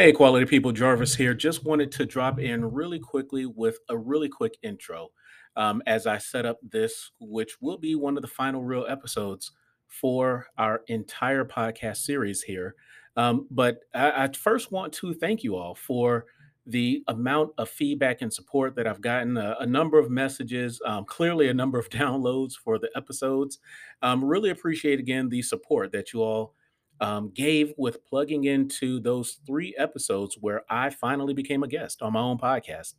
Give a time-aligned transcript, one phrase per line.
[0.00, 1.34] Hey, quality people, Jarvis here.
[1.34, 5.08] Just wanted to drop in really quickly with a really quick intro
[5.56, 9.52] um, as I set up this, which will be one of the final real episodes
[9.88, 12.76] for our entire podcast series here.
[13.14, 16.24] Um, but I, I first want to thank you all for
[16.64, 21.04] the amount of feedback and support that I've gotten, a, a number of messages, um,
[21.04, 23.58] clearly a number of downloads for the episodes.
[24.00, 26.54] Um, really appreciate again the support that you all
[27.00, 32.12] um, gave with plugging into those three episodes where I finally became a guest on
[32.12, 32.94] my own podcast.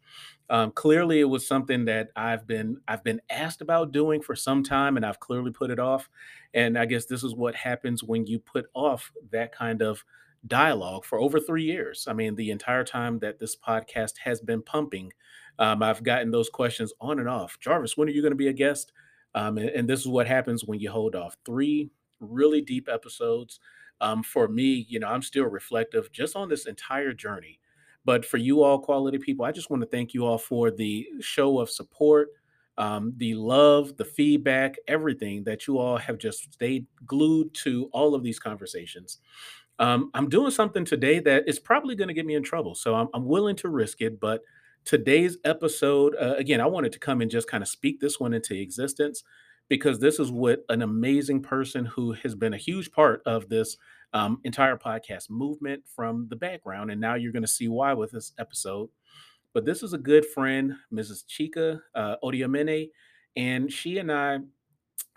[0.49, 4.63] Um, clearly, it was something that I've been I've been asked about doing for some
[4.63, 6.09] time, and I've clearly put it off.
[6.53, 10.03] And I guess this is what happens when you put off that kind of
[10.47, 12.05] dialogue for over three years.
[12.07, 15.13] I mean, the entire time that this podcast has been pumping,
[15.59, 17.59] um, I've gotten those questions on and off.
[17.59, 18.91] Jarvis, when are you going to be a guest?
[19.35, 23.59] Um, and, and this is what happens when you hold off three really deep episodes
[24.01, 27.59] um, for me, you know, I'm still reflective just on this entire journey.
[28.03, 31.07] But for you all, quality people, I just want to thank you all for the
[31.19, 32.29] show of support,
[32.79, 38.15] um, the love, the feedback, everything that you all have just stayed glued to all
[38.15, 39.19] of these conversations.
[39.77, 42.73] Um, I'm doing something today that is probably going to get me in trouble.
[42.73, 44.19] So I'm, I'm willing to risk it.
[44.19, 44.41] But
[44.83, 48.33] today's episode, uh, again, I wanted to come and just kind of speak this one
[48.33, 49.23] into existence
[49.71, 53.77] because this is what an amazing person who has been a huge part of this
[54.11, 56.91] um, entire podcast movement from the background.
[56.91, 58.89] And now you're going to see why with this episode.
[59.53, 61.23] But this is a good friend, Mrs.
[61.25, 62.89] Chika uh, Odioemene,
[63.37, 64.39] and she and I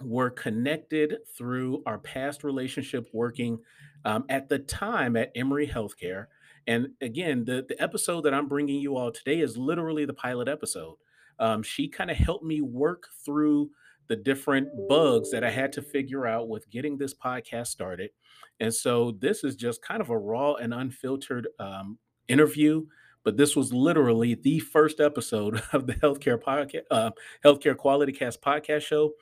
[0.00, 3.58] were connected through our past relationship working
[4.05, 6.27] um, at the time at Emory Healthcare.
[6.68, 10.46] And again, the, the episode that I'm bringing you all today is literally the pilot
[10.46, 10.94] episode.
[11.41, 13.70] Um, she kind of helped me work through
[14.08, 18.11] the different bugs that I had to figure out with getting this podcast started.
[18.61, 22.86] And so this is just kind of a raw and unfiltered um, interview.
[23.24, 27.11] But this was literally the first episode of the healthcare podcast, uh,
[27.44, 29.12] healthcare quality cast podcast show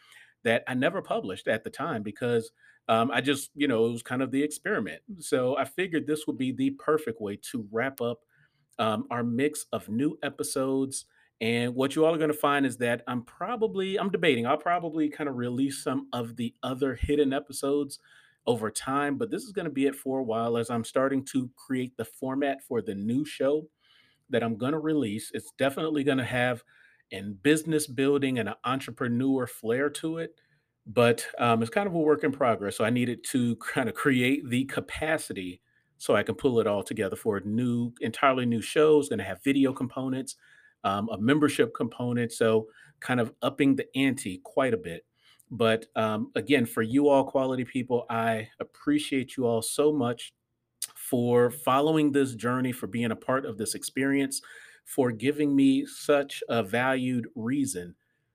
[0.45, 2.51] that I never published at the time because
[2.89, 5.01] um, I just, you know, it was kind of the experiment.
[5.21, 8.21] So I figured this would be the perfect way to wrap up
[8.79, 11.05] um, our mix of new episodes
[11.43, 14.57] and what you all are going to find is that I'm probably, I'm debating, I'll
[14.57, 17.99] probably kind of release some of the other hidden episodes
[18.47, 21.25] over time, but this is going to be it for a while as I'm starting
[21.33, 23.67] to create the format for the new show
[24.31, 25.33] that I'm going to release.
[25.35, 26.63] It's definitely going to have
[27.11, 30.37] an business building and an entrepreneur flair to it,
[30.87, 32.77] but um, it's kind of a work in progress.
[32.77, 35.61] So I needed to kind of create the capacity
[35.99, 39.01] so I can pull it all together for a new, entirely new show.
[39.01, 40.37] It's going to have video components
[40.85, 42.33] um, a membership component.
[42.33, 42.69] So,
[43.01, 45.05] kind of upping the ante quite a bit.
[45.51, 50.33] But um, again, for you all quality people, I appreciate you all so much
[50.95, 54.41] for following this journey, for being a part of this experience,
[54.85, 57.95] for giving me such a valued reason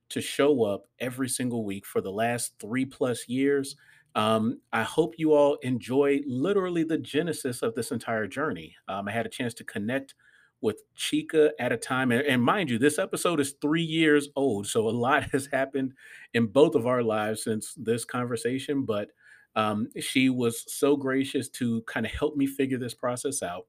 [0.09, 3.75] to show up every single week for the last three plus years.
[4.15, 8.75] Um, I hope you all enjoy literally the genesis of this entire journey.
[8.87, 10.15] Um, I had a chance to connect
[10.61, 12.11] with Chika at a time.
[12.11, 14.67] And, and, mind you, this episode is three years old.
[14.67, 15.93] So a lot has happened
[16.33, 18.83] in both of our lives since this conversation.
[18.83, 19.09] But
[19.55, 23.65] um, she was so gracious to kind of help me figure this process out.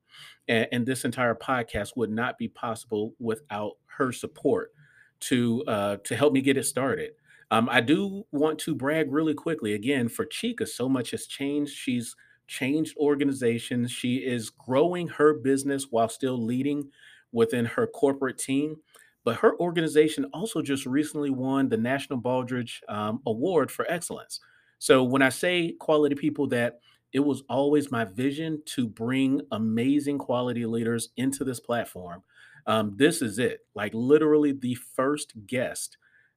[0.46, 4.72] And, and, this entire podcast would not be possible without her support
[5.20, 7.12] to uh, to help me get it started.
[7.50, 10.68] Um, I do want to brag really quickly again for Chika.
[10.68, 11.74] So much has changed.
[11.74, 12.14] She's
[12.48, 13.92] changed organizations.
[13.92, 16.90] She is growing her business while still leading
[17.30, 18.76] within her corporate team.
[19.24, 24.40] But her organization also just recently won the National Baldrige um, Award for Excellence.
[24.78, 26.80] So when I say quality people, that
[27.12, 32.22] it was always my vision to bring amazing quality leaders into this platform.
[32.66, 33.60] Um, this is it.
[33.74, 35.96] Like literally the first guest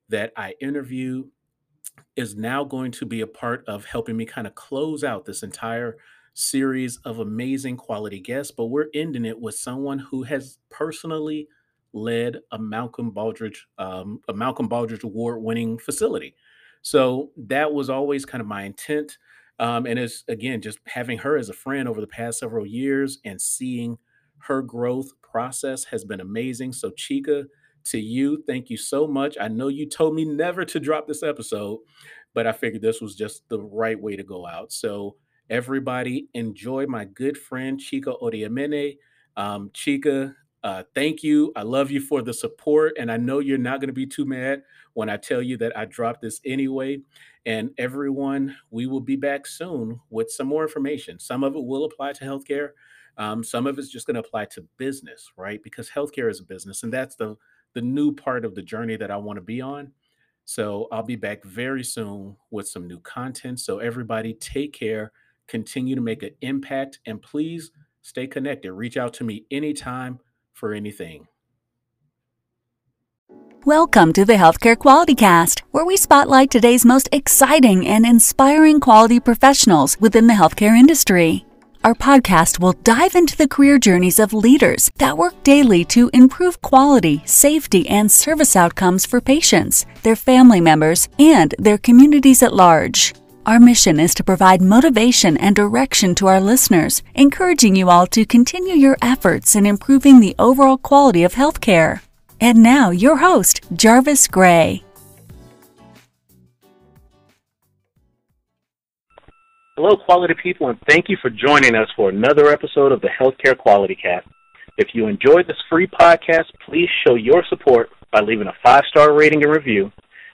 [0.09, 1.25] that I interview
[2.15, 5.43] is now going to be a part of helping me kind of close out this
[5.43, 5.97] entire
[6.33, 8.51] series of amazing quality guests.
[8.55, 11.47] But we're ending it with someone who has personally
[11.93, 16.35] led a Malcolm Baldrige, um, a Malcolm Baldrige Award-winning facility.
[16.81, 19.17] So that was always kind of my intent.
[19.59, 23.19] Um, and it's again just having her as a friend over the past several years
[23.25, 23.97] and seeing
[24.39, 26.73] her growth process has been amazing.
[26.73, 27.45] So Chika,
[27.85, 28.43] to you.
[28.47, 29.37] Thank you so much.
[29.39, 31.79] I know you told me never to drop this episode,
[32.33, 34.71] but I figured this was just the right way to go out.
[34.71, 35.15] So,
[35.49, 38.97] everybody, enjoy my good friend Chika Odioemene.
[39.35, 40.33] Um, Chika,
[40.63, 41.51] uh, thank you.
[41.55, 42.93] I love you for the support.
[42.97, 44.61] And I know you're not going to be too mad
[44.93, 47.01] when I tell you that I dropped this anyway.
[47.45, 51.19] And everyone, we will be back soon with some more information.
[51.19, 52.69] Some of it will apply to healthcare.
[53.17, 55.61] Um, some of it's just going to apply to business, right?
[55.63, 57.35] Because healthcare is a business, and that's the
[57.73, 59.91] the new part of the journey that I want to be on.
[60.45, 63.59] So I'll be back very soon with some new content.
[63.59, 65.11] So everybody, take care,
[65.47, 67.71] continue to make an impact, and please
[68.01, 68.73] stay connected.
[68.73, 70.19] Reach out to me anytime
[70.53, 71.27] for anything.
[73.63, 79.19] Welcome to the Healthcare Quality Cast, where we spotlight today's most exciting and inspiring quality
[79.19, 81.45] professionals within the healthcare industry.
[81.83, 86.61] Our podcast will dive into the career journeys of leaders that work daily to improve
[86.61, 93.15] quality, safety, and service outcomes for patients, their family members, and their communities at large.
[93.47, 98.27] Our mission is to provide motivation and direction to our listeners, encouraging you all to
[98.27, 102.01] continue your efforts in improving the overall quality of healthcare.
[102.39, 104.83] And now, your host, Jarvis Gray.
[109.77, 113.57] Hello, quality people, and thank you for joining us for another episode of the Healthcare
[113.57, 114.27] Quality Cast.
[114.77, 119.13] If you enjoyed this free podcast, please show your support by leaving a five star
[119.13, 119.91] rating and review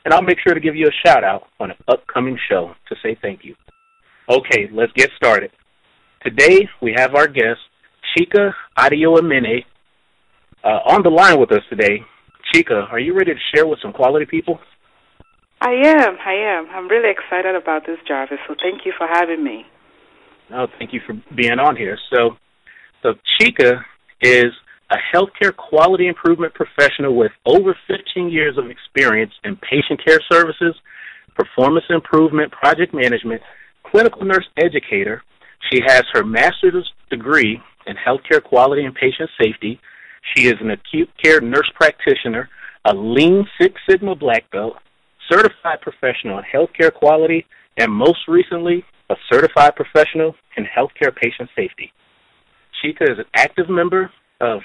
[0.07, 2.95] and I'll make sure to give you a shout out on an upcoming show to
[3.03, 3.55] say thank you.
[4.29, 5.51] Okay, let's get started.
[6.23, 7.59] Today we have our guest,
[8.15, 9.65] Chika Odioemene,
[10.63, 11.99] uh, on the line with us today.
[12.55, 14.61] Chika, are you ready to share with some quality people?
[15.61, 16.17] I am.
[16.23, 16.67] I am.
[16.71, 18.37] I'm really excited about this, Jarvis.
[18.47, 19.65] So thank you for having me.
[20.49, 21.97] No, thank you for being on here.
[22.13, 22.37] So,
[23.03, 23.81] so Chika
[24.21, 24.53] is
[24.91, 30.75] a healthcare quality improvement professional with over 15 years of experience in patient care services,
[31.35, 33.41] performance improvement, project management,
[33.83, 35.23] clinical nurse educator.
[35.71, 39.79] She has her master's degree in healthcare quality and patient safety.
[40.35, 42.49] She is an acute care nurse practitioner,
[42.85, 44.77] a Lean Six Sigma black belt,
[45.29, 47.45] certified professional in healthcare quality,
[47.77, 51.91] and most recently, a certified professional in healthcare patient safety.
[52.83, 54.59] Chika is an active member of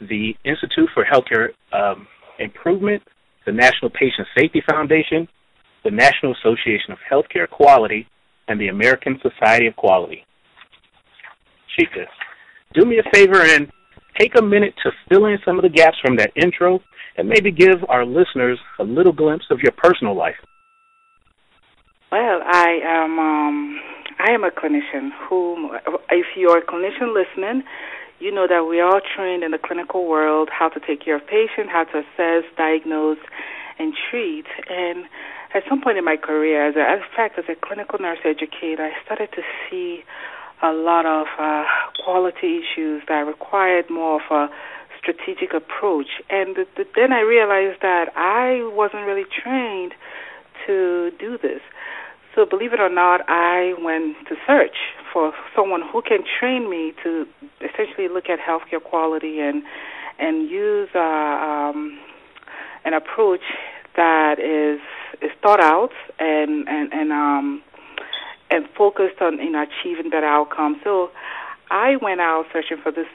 [0.00, 2.06] the Institute for Healthcare um,
[2.38, 3.02] Improvement,
[3.46, 5.26] the National Patient Safety Foundation,
[5.84, 8.06] the National Association of Healthcare Quality,
[8.48, 10.24] and the American Society of Quality.
[11.78, 12.04] Chika,
[12.74, 13.70] do me a favor and
[14.18, 16.80] take a minute to fill in some of the gaps from that intro
[17.16, 20.36] and maybe give our listeners a little glimpse of your personal life.
[22.10, 23.80] Well, I am um,
[24.18, 25.76] I am a clinician who,
[26.10, 27.62] if you're a clinician listening,
[28.18, 31.26] you know that we are trained in the clinical world how to take care of
[31.26, 33.18] patients, how to assess, diagnose,
[33.78, 34.46] and treat.
[34.68, 35.04] And
[35.54, 38.82] at some point in my career, as a, a fact, as a clinical nurse educator,
[38.82, 40.02] I started to see
[40.62, 41.64] a lot of uh,
[42.04, 44.52] quality issues that required more of a
[44.98, 46.08] strategic approach.
[46.30, 49.92] And the, the, then I realized that I wasn't really trained
[50.66, 51.60] to do this.
[52.34, 54.76] So, believe it or not, I went to search
[55.12, 57.26] for someone who can train me to
[57.60, 59.62] essentially look at healthcare quality and
[60.20, 61.98] and use uh, um,
[62.84, 63.40] an approach
[63.96, 64.80] that is
[65.22, 67.62] is thought out and and and um
[68.50, 70.78] and focused on in achieving better outcomes.
[70.84, 71.10] So
[71.70, 73.06] I went out searching for this.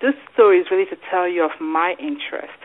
[0.00, 2.58] This story is really to tell you of my interest.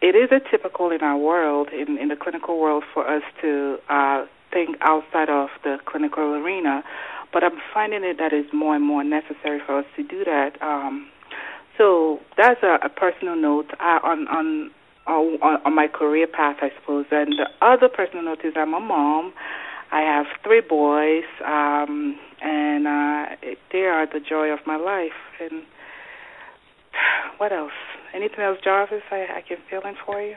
[0.00, 4.26] It is atypical in our world, in, in the clinical world, for us to uh,
[4.52, 6.84] think outside of the clinical arena
[7.34, 10.52] but I'm finding it that is more and more necessary for us to do that.
[10.62, 11.08] Um,
[11.76, 14.70] so that's a, a personal note uh, on, on
[15.06, 17.06] on on my career path, I suppose.
[17.10, 19.34] And the other personal note is I'm a mom.
[19.94, 23.36] I have three boys, um, and uh,
[23.70, 25.12] they are the joy of my life.
[25.40, 25.62] And
[27.38, 27.70] what else?
[28.12, 29.02] Anything else, Jarvis?
[29.12, 30.34] I, I can fill in for you.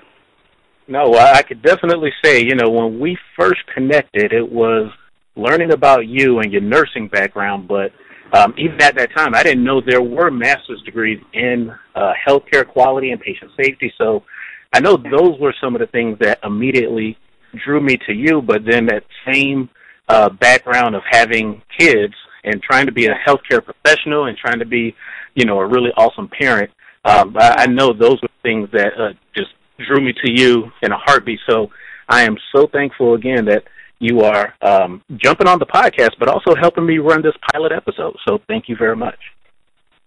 [0.87, 4.91] No, I could definitely say, you know, when we first connected, it was
[5.35, 7.91] learning about you and your nursing background, but
[8.33, 12.65] um, even at that time, I didn't know there were master's degrees in uh, healthcare
[12.67, 13.91] quality and patient safety.
[13.97, 14.23] So
[14.71, 17.17] I know those were some of the things that immediately
[17.63, 18.41] drew me to you.
[18.41, 19.69] But then that same
[20.07, 24.65] uh, background of having kids and trying to be a healthcare professional and trying to
[24.65, 24.95] be,
[25.35, 26.71] you know, a really awesome parent.
[27.05, 29.49] Um, I, I know those were things that uh, just
[29.85, 31.39] drew me to you in a heartbeat.
[31.49, 31.69] So
[32.09, 33.63] I am so thankful again that
[33.99, 38.15] you are um, jumping on the podcast, but also helping me run this pilot episode.
[38.27, 39.17] So thank you very much.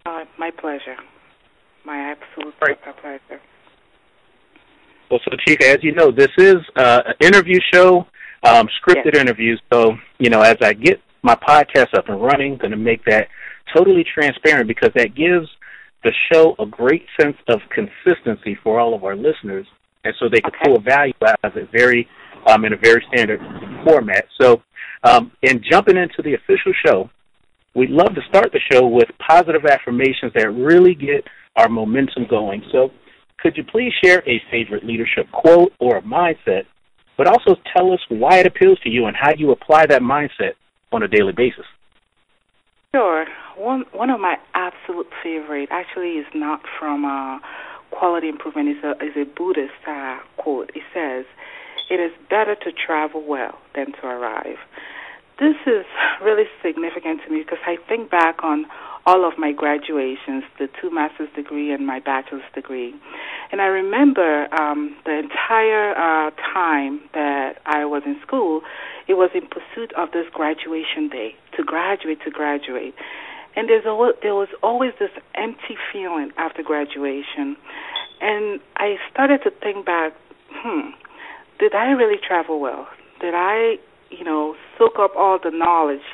[0.07, 0.97] Uh, my pleasure.
[1.85, 3.41] My absolute pleasure.
[5.11, 8.07] Well, so Chief, as you know, this is uh, an interview show,
[8.45, 9.21] um, scripted yes.
[9.21, 9.61] interviews.
[9.73, 13.27] So, you know, as I get my podcast up and running, going to make that
[13.75, 15.49] totally transparent because that gives
[16.05, 19.67] the show a great sense of consistency for all of our listeners,
[20.05, 20.73] and so they can okay.
[20.73, 22.09] pull value out of it very
[22.47, 23.41] um, in a very standard
[23.85, 24.27] format.
[24.41, 24.63] So,
[25.03, 27.11] um, in jumping into the official show,
[27.75, 31.27] we'd love to start the show with positive affirmations that really get
[31.57, 32.63] our momentum going.
[32.71, 32.91] So,
[33.43, 36.65] could you please share a favorite leadership quote or a mindset,
[37.17, 40.53] but also tell us why it appeals to you and how you apply that mindset
[40.93, 41.65] on a daily basis?
[42.95, 43.27] Sure.
[43.57, 47.39] One one of my absolute favorite actually is not from uh,
[47.91, 48.69] quality improvement.
[48.69, 50.71] Is a is a Buddhist uh, quote.
[50.75, 51.25] It says,
[51.89, 54.59] "It is better to travel well than to arrive."
[55.39, 55.87] This is
[56.21, 58.67] really significant to me because I think back on
[59.11, 62.95] all of my graduations, the two master's degree and my bachelor's degree.
[63.51, 68.61] And I remember um, the entire uh, time that I was in school,
[69.09, 72.95] it was in pursuit of this graduation day, to graduate, to graduate.
[73.57, 77.57] And there's a, there was always this empty feeling after graduation.
[78.21, 80.13] And I started to think back,
[80.53, 80.91] hmm,
[81.59, 82.87] did I really travel well?
[83.21, 83.79] Did I,
[84.11, 86.07] you know, soak up all the knowledge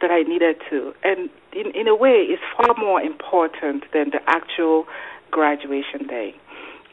[0.00, 0.94] that I needed to?
[1.04, 4.86] And in, in a way, it's far more important than the actual
[5.30, 6.34] graduation day.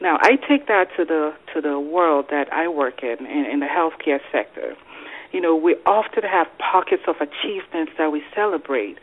[0.00, 3.60] Now, I take that to the to the world that I work in, in, in
[3.60, 4.76] the healthcare sector.
[5.32, 8.98] You know, we often have pockets of achievements that we celebrate,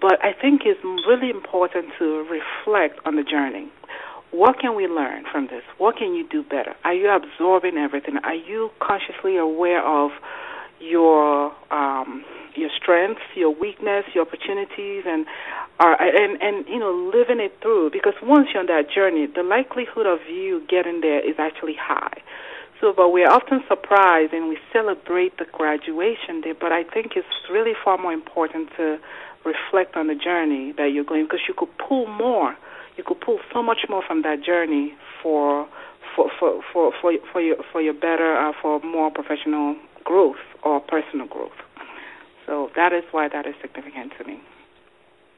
[0.00, 3.68] but I think it's really important to reflect on the journey.
[4.30, 5.62] What can we learn from this?
[5.78, 6.74] What can you do better?
[6.84, 8.18] Are you absorbing everything?
[8.18, 10.10] Are you consciously aware of
[10.80, 12.24] your um,
[12.56, 15.26] your strengths, your weakness, your opportunities, and
[15.78, 17.90] are and and you know living it through.
[17.90, 22.22] Because once you're on that journey, the likelihood of you getting there is actually high.
[22.80, 26.52] So, but we're often surprised and we celebrate the graduation day.
[26.52, 28.98] But I think it's really far more important to
[29.44, 32.56] reflect on the journey that you're going because you could pull more.
[32.96, 35.68] You could pull so much more from that journey for
[36.14, 40.80] for for for for, for your for your better uh, for more professional growth or
[40.80, 41.52] personal growth.
[42.46, 44.40] So that is why that is significant to me.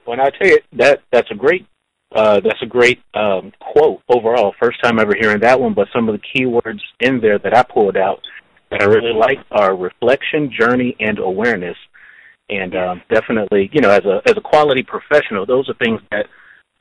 [0.04, 1.66] When I tell you that that's a great
[2.14, 4.54] uh, that's a great um, quote overall.
[4.60, 7.56] First time ever hearing that one, but some of the key words in there that
[7.56, 8.20] I pulled out
[8.70, 11.76] that I really like are reflection, journey, and awareness.
[12.48, 16.26] And um, definitely, you know, as a as a quality professional, those are things that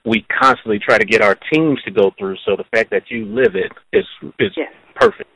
[0.06, 2.38] we constantly try to get our teams to go through.
[2.46, 4.06] So the fact that you live it is
[4.40, 4.72] is yes.
[4.96, 5.30] perfect.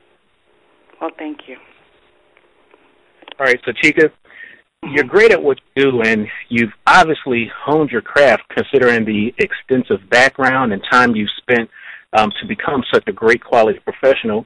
[0.99, 1.57] Well, thank you.
[3.39, 4.11] All right, so Chika,
[4.83, 10.07] you're great at what you do, and you've obviously honed your craft considering the extensive
[10.09, 11.69] background and time you've spent
[12.13, 14.45] um, to become such a great quality professional.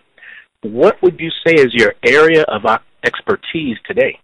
[0.62, 2.62] What would you say is your area of
[3.03, 4.20] expertise today?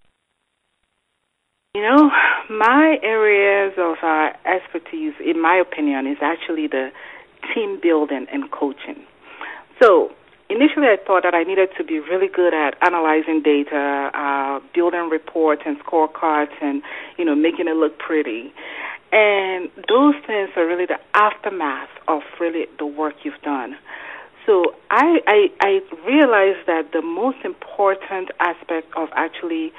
[1.76, 2.10] You know,
[2.50, 6.90] my areas of uh, expertise, in my opinion, is actually the
[7.54, 9.04] team building and coaching.
[9.82, 10.12] So,
[10.54, 15.10] initially I thought that I needed to be really good at analyzing data, uh, building
[15.10, 16.84] reports and scorecards, and
[17.18, 18.54] you know making it look pretty.
[19.12, 23.76] And those things are really the aftermath of really the work you've done.
[24.46, 29.72] So I, I, I realized that the most important aspect of actually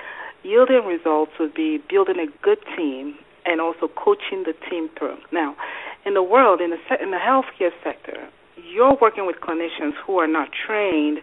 [0.42, 5.18] yielding results would be building a good team and also coaching the team through.
[5.32, 5.56] Now,
[6.06, 10.26] in the world, in the in the healthcare sector, you're working with clinicians who are
[10.26, 11.20] not trained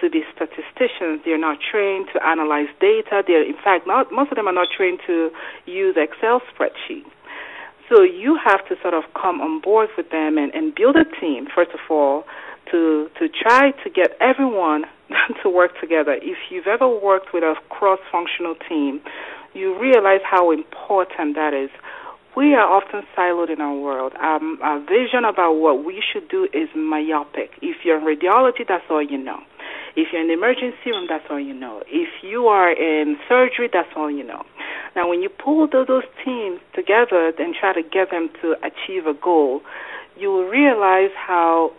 [0.00, 1.22] to be statisticians.
[1.24, 3.22] They're not trained to analyze data.
[3.26, 5.30] They're, in fact, not most of them are not trained to
[5.66, 7.10] use Excel spreadsheets.
[7.88, 11.04] So you have to sort of come on board with them and, and build a
[11.20, 12.24] team, first of all,
[12.70, 14.84] to to try to get everyone
[15.42, 16.14] to work together.
[16.20, 19.00] If you've ever worked with a cross-functional team,
[19.52, 21.70] you realize how important that is
[22.36, 24.12] we are often siloed in our world.
[24.20, 27.50] Um, our vision about what we should do is myopic.
[27.62, 29.40] If you're in radiology, that's all you know.
[29.96, 31.82] If you're in emergency room, that's all you know.
[31.86, 34.44] If you are in surgery, that's all you know.
[34.96, 39.14] Now, when you pull those, teams together and try to get them to achieve a
[39.14, 39.60] goal,
[40.16, 41.72] you will realize how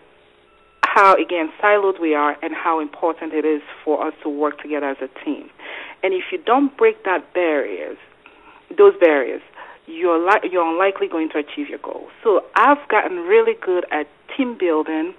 [0.83, 4.87] how again siloed we are and how important it is for us to work together
[4.87, 5.49] as a team.
[6.03, 7.97] And if you don't break that barriers,
[8.77, 9.41] those barriers,
[9.87, 12.09] you're li- you're unlikely going to achieve your goals.
[12.23, 15.13] So I've gotten really good at team building,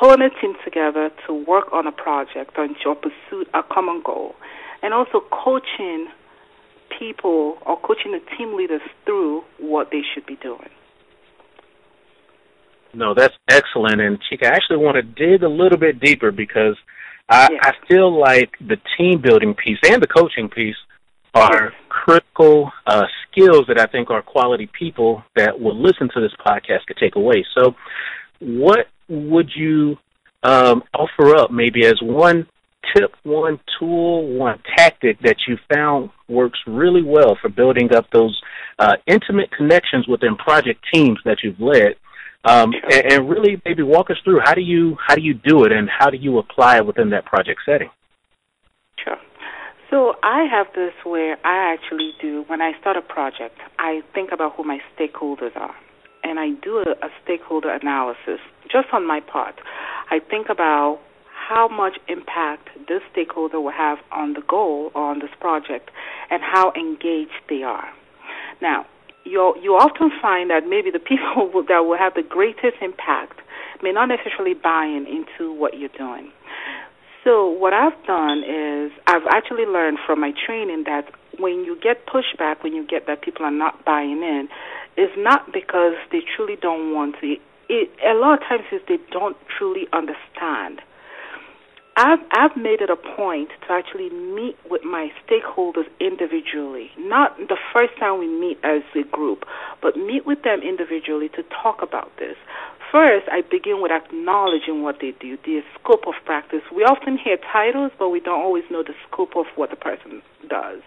[0.00, 4.34] pulling a team together to work on a project or to pursue a common goal,
[4.82, 6.08] and also coaching
[6.98, 10.70] people or coaching the team leaders through what they should be doing.
[12.94, 14.00] No, that's excellent.
[14.00, 16.76] And Chika, I actually want to dig a little bit deeper because
[17.28, 20.76] I, I feel like the team building piece and the coaching piece
[21.34, 26.32] are critical uh, skills that I think our quality people that will listen to this
[26.44, 27.44] podcast could take away.
[27.56, 27.74] So,
[28.40, 29.96] what would you
[30.42, 32.46] um, offer up maybe as one
[32.94, 38.40] tip, one tool, one tactic that you found works really well for building up those
[38.78, 41.96] uh, intimate connections within project teams that you've led?
[42.44, 45.64] Um, and, and really maybe walk us through how do you how do you do
[45.64, 47.90] it and how do you apply it within that project setting?
[49.90, 54.32] So I have this where I actually do when I start a project, I think
[54.32, 55.74] about who my stakeholders are,
[56.22, 58.40] and I do a, a stakeholder analysis
[58.70, 59.54] just on my part.
[60.10, 61.00] I think about
[61.32, 65.90] how much impact this stakeholder will have on the goal or on this project,
[66.30, 67.88] and how engaged they are.
[68.60, 68.84] Now,
[69.24, 73.40] you you often find that maybe the people that will have the greatest impact
[73.82, 76.30] may not necessarily buy in into what you're doing.
[77.24, 82.06] So what I've done is I've actually learned from my training that when you get
[82.06, 84.48] pushback, when you get that people are not buying in,
[84.96, 87.36] it's not because they truly don't want to.
[87.68, 90.80] It, a lot of times is they don't truly understand.
[91.98, 96.90] I've I've made it a point to actually meet with my stakeholders individually.
[96.96, 99.44] Not the first time we meet as a group,
[99.82, 102.36] but meet with them individually to talk about this.
[102.90, 106.62] First, I begin with acknowledging what they do, the scope of practice.
[106.74, 110.22] We often hear titles, but we don't always know the scope of what the person
[110.48, 110.80] does.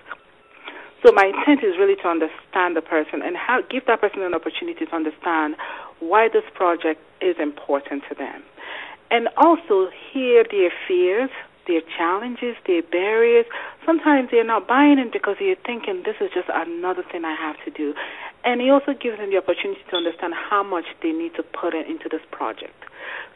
[1.06, 4.34] So my intent is really to understand the person and how, give that person an
[4.34, 5.56] opportunity to understand
[6.00, 8.42] why this project is important to them.
[9.10, 11.30] And also hear their fears,
[11.68, 13.46] their challenges, their barriers.
[13.86, 17.58] Sometimes they're not buying it because they're thinking this is just another thing I have
[17.66, 17.94] to do.
[18.44, 21.74] And it also gives them the opportunity to understand how much they need to put
[21.74, 22.74] in, into this project.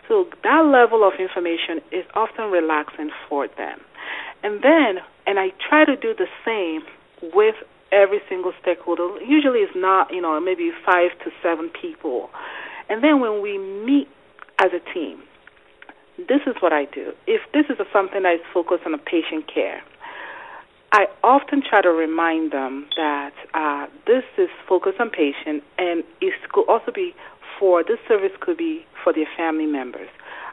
[0.08, 3.82] So that level of information is often relaxing for them.
[4.44, 6.82] And then, and I try to do the same
[7.34, 7.56] with
[7.92, 9.22] every single stakeholder.
[9.22, 12.30] Usually it's not, you know, maybe five to seven people.
[12.90, 14.08] And then when we meet
[14.60, 15.22] as a team,
[16.18, 17.12] this is what I do.
[17.28, 19.82] If this is something that is focused on a patient care,
[20.96, 26.34] I often try to remind them that uh, this is focused on patient, and it
[26.54, 27.14] could also be
[27.60, 30.08] for this service could be for their family members.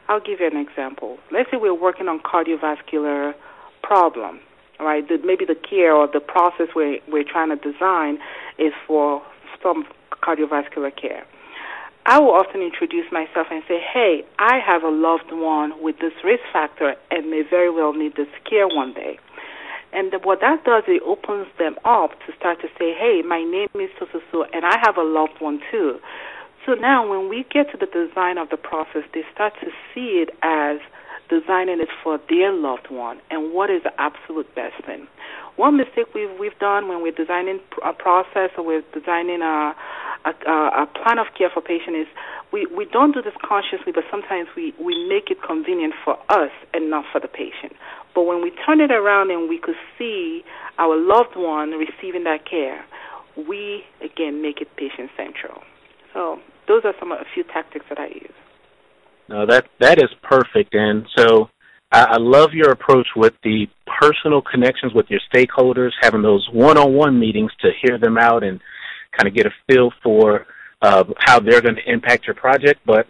[0.09, 1.17] I'll give you an example.
[1.31, 3.35] Let's say we're working on cardiovascular
[3.83, 4.41] problem,
[4.81, 5.07] right?
[5.07, 8.19] The, maybe the care or the process we're, we're trying to design
[8.59, 9.21] is for
[9.61, 11.23] some cardiovascular care.
[12.05, 16.11] I will often introduce myself and say, hey, I have a loved one with this
[16.21, 19.19] risk factor and may very well need this care one day.
[19.93, 23.69] And what that does, it opens them up to start to say, hey, my name
[23.75, 25.99] is so so so, and I have a loved one too.
[26.65, 30.23] So now, when we get to the design of the process, they start to see
[30.23, 30.79] it as
[31.39, 35.07] designing it for their loved one and what is the absolute best thing.
[35.55, 39.73] One mistake we've we've done when we're designing a process or we're designing a
[40.25, 40.31] a,
[40.83, 42.07] a plan of care for patient is
[42.51, 46.51] we, we don't do this consciously, but sometimes we, we make it convenient for us
[46.73, 47.73] and not for the patient.
[48.15, 50.43] But when we turn it around and we could see
[50.77, 52.85] our loved one receiving that care,
[53.35, 55.61] we again make it patient central.
[56.13, 58.37] So those are some of a few tactics that I use.
[59.29, 61.49] No, that that is perfect, and so
[61.91, 63.67] I, I love your approach with the
[63.99, 68.59] personal connections with your stakeholders, having those one-on-one meetings to hear them out and
[69.17, 70.45] kind of get a feel for
[70.81, 72.81] uh, how they're going to impact your project.
[72.85, 73.07] But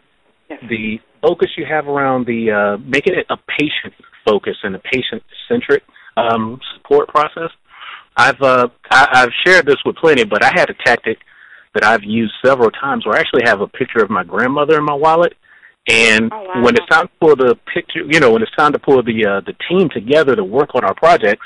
[0.49, 0.59] yes.
[0.69, 3.93] the focus you have around the uh, making it a patient
[4.25, 5.83] focus and a patient centric
[6.17, 7.49] um, support process.
[8.15, 11.17] I've uh, I, I've shared this with plenty, but I had a tactic
[11.73, 14.83] that I've used several times where I actually have a picture of my grandmother in
[14.83, 15.33] my wallet.
[15.87, 16.63] And oh, wow.
[16.63, 19.25] when it's time to pull the picture, you know, when it's time to pull the
[19.25, 21.45] uh, the team together to work on our projects,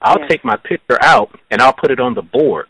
[0.00, 0.30] I'll yes.
[0.30, 2.66] take my picture out and I'll put it on the board.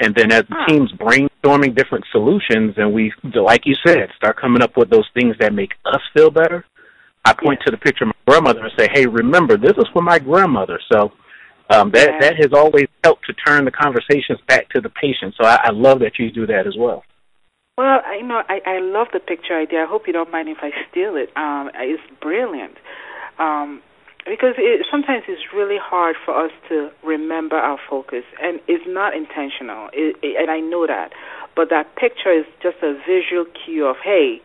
[0.00, 0.66] And then as the huh.
[0.66, 5.36] team's brainstorming different solutions, and we, like you said, start coming up with those things
[5.38, 6.64] that make us feel better,
[7.24, 10.02] I point to the picture of my grandmother and say, "Hey, remember this is for
[10.02, 11.12] my grandmother." So
[11.70, 12.18] um, that yeah.
[12.20, 15.34] that has always helped to turn the conversations back to the patient.
[15.40, 17.04] So I, I love that you do that as well.
[17.78, 19.84] Well, I know I, I love the picture idea.
[19.84, 21.30] I hope you don't mind if I steal it.
[21.36, 22.76] Um, it's brilliant.
[23.38, 23.80] Um,
[24.26, 29.16] because it, sometimes it's really hard for us to remember our focus, and it's not
[29.16, 31.12] intentional, it, it, and I know that.
[31.56, 34.42] But that picture is just a visual cue of, hey,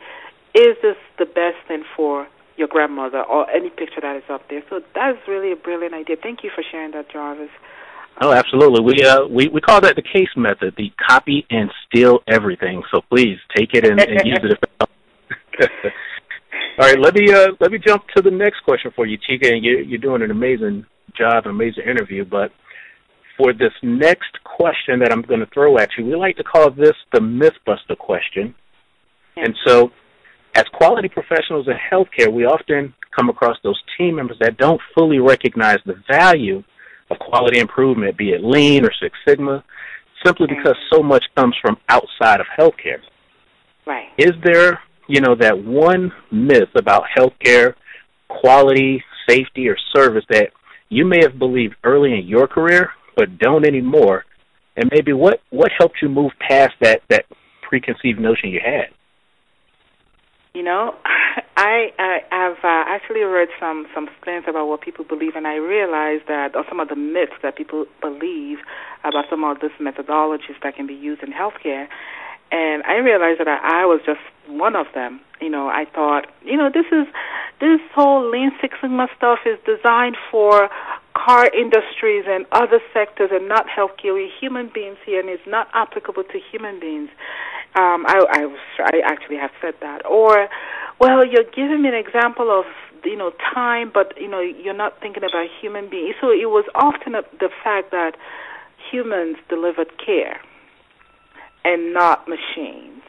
[0.55, 4.63] is this the best thing for your grandmother, or any picture that is up there?
[4.69, 6.15] So that's really a brilliant idea.
[6.15, 7.51] Thank you for sharing that, Jarvis.
[8.19, 8.81] Oh, absolutely.
[8.83, 12.81] We uh we we call that the case method, the copy and steal everything.
[12.91, 14.89] So please take it and, and use it.
[16.79, 19.51] All right, let me uh, let me jump to the next question for you, Chika.
[19.51, 20.85] And you, you're doing an amazing
[21.17, 22.25] job, an amazing interview.
[22.25, 22.51] But
[23.37, 26.71] for this next question that I'm going to throw at you, we like to call
[26.71, 28.53] this the Mythbuster question.
[29.35, 29.91] And so,
[30.55, 35.19] as quality professionals in healthcare, we often come across those team members that don't fully
[35.19, 36.63] recognize the value
[37.09, 39.63] of quality improvement, be it lean or Six Sigma,
[40.25, 40.57] simply mm-hmm.
[40.57, 42.99] because so much comes from outside of healthcare.
[43.85, 44.09] Right.
[44.17, 47.73] Is there, you know, that one myth about healthcare
[48.27, 50.49] quality, safety, or service that
[50.89, 54.25] you may have believed early in your career but don't anymore?
[54.75, 57.25] And maybe what what helped you move past that that
[57.67, 58.87] preconceived notion you had?
[60.53, 60.95] You know,
[61.57, 65.55] I, I have uh, actually read some some things about what people believe, and I
[65.55, 68.59] realized that, or some of the myths that people believe
[69.03, 71.87] about some of these methodologies that can be used in healthcare.
[72.51, 75.19] And I realized that I, I was just one of them.
[75.41, 77.05] You know, I thought, you know, this is
[77.59, 80.69] this whole Lean Six Sigma stuff is designed for
[81.13, 84.13] car industries and other sectors, and not healthcare.
[84.13, 87.09] We're human beings here, and it's not applicable to human beings.
[87.75, 90.05] Um, I, I, was, I actually have said that.
[90.05, 90.47] Or,
[90.99, 92.65] well, you're giving me an example of
[93.05, 96.15] you know time, but you know you're not thinking about human beings.
[96.19, 98.13] So it was often a, the fact that
[98.91, 100.39] humans delivered care
[101.63, 103.03] and not machines.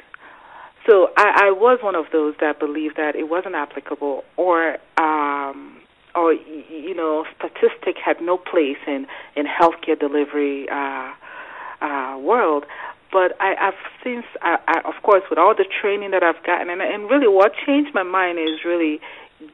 [0.87, 5.79] So I, I was one of those that believed that it wasn't applicable, or um,
[6.15, 11.13] or you know, statistic had no place in in healthcare delivery uh,
[11.81, 12.65] uh, world.
[13.11, 16.69] But I, I've since, I, I, of course, with all the training that I've gotten,
[16.69, 19.01] and, and really what changed my mind is really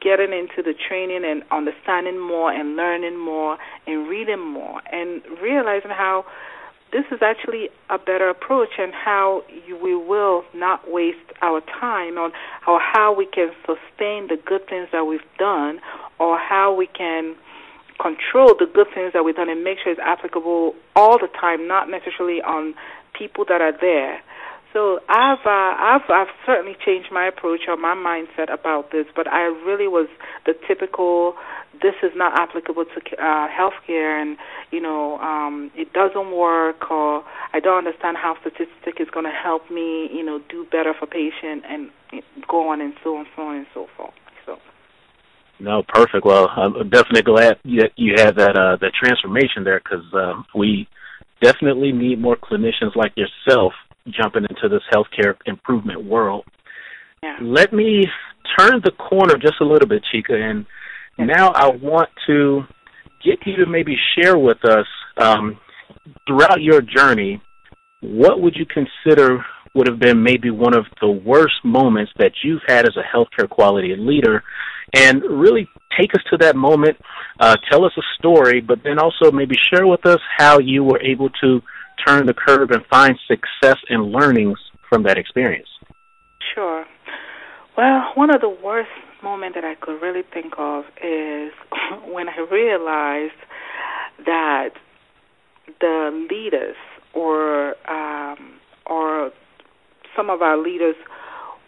[0.01, 5.91] getting into the training and understanding more and learning more and reading more and realizing
[5.91, 6.25] how
[6.91, 12.17] this is actually a better approach and how you, we will not waste our time
[12.17, 12.31] on
[12.67, 15.79] or how we can sustain the good things that we've done
[16.19, 17.35] or how we can
[17.99, 21.67] control the good things that we've done and make sure it's applicable all the time,
[21.67, 22.73] not necessarily on
[23.17, 24.21] people that are there.
[24.75, 29.25] So I've uh, I've I've certainly changed my approach or my mindset about this, but
[29.25, 30.09] I really was
[30.45, 31.35] the typical.
[31.81, 34.37] This is not applicable to uh, healthcare, and
[34.71, 37.23] you know um, it doesn't work, or
[37.53, 41.05] I don't understand how statistic is going to help me, you know, do better for
[41.07, 41.89] patient, and
[42.45, 44.13] go on and so on, so on and so forth.
[44.45, 44.57] So.
[45.57, 46.25] No, perfect.
[46.25, 50.89] Well, I'm definitely glad you, you had that uh, that transformation there because um, we
[51.45, 53.73] definitely need more clinicians like yourself
[54.07, 56.45] jumping into this healthcare improvement world.
[57.21, 57.37] Yeah.
[57.41, 58.05] Let me
[58.57, 60.65] turn the corner just a little bit, Chika, and
[61.17, 62.61] now I want to
[63.23, 64.85] get you to maybe share with us
[65.17, 65.59] um,
[66.27, 67.41] throughout your journey,
[68.01, 72.61] what would you consider would have been maybe one of the worst moments that you've
[72.67, 74.43] had as a healthcare quality leader
[74.93, 75.67] and really
[75.99, 76.97] take us to that moment,
[77.39, 81.01] uh, tell us a story, but then also maybe share with us how you were
[81.01, 81.61] able to
[82.05, 85.67] turn the curve and find success and learnings from that experience.
[86.53, 86.85] Sure.
[87.77, 88.89] Well, one of the worst
[89.21, 91.51] moments that I could really think of is
[92.07, 93.33] when I realized
[94.25, 94.69] that
[95.81, 96.75] the leaders
[97.13, 99.31] or um, or
[100.15, 100.95] some of our leaders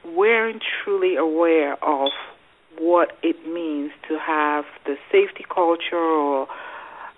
[0.06, 2.10] weren't truly aware of
[2.79, 6.47] what it means to have the safety culture or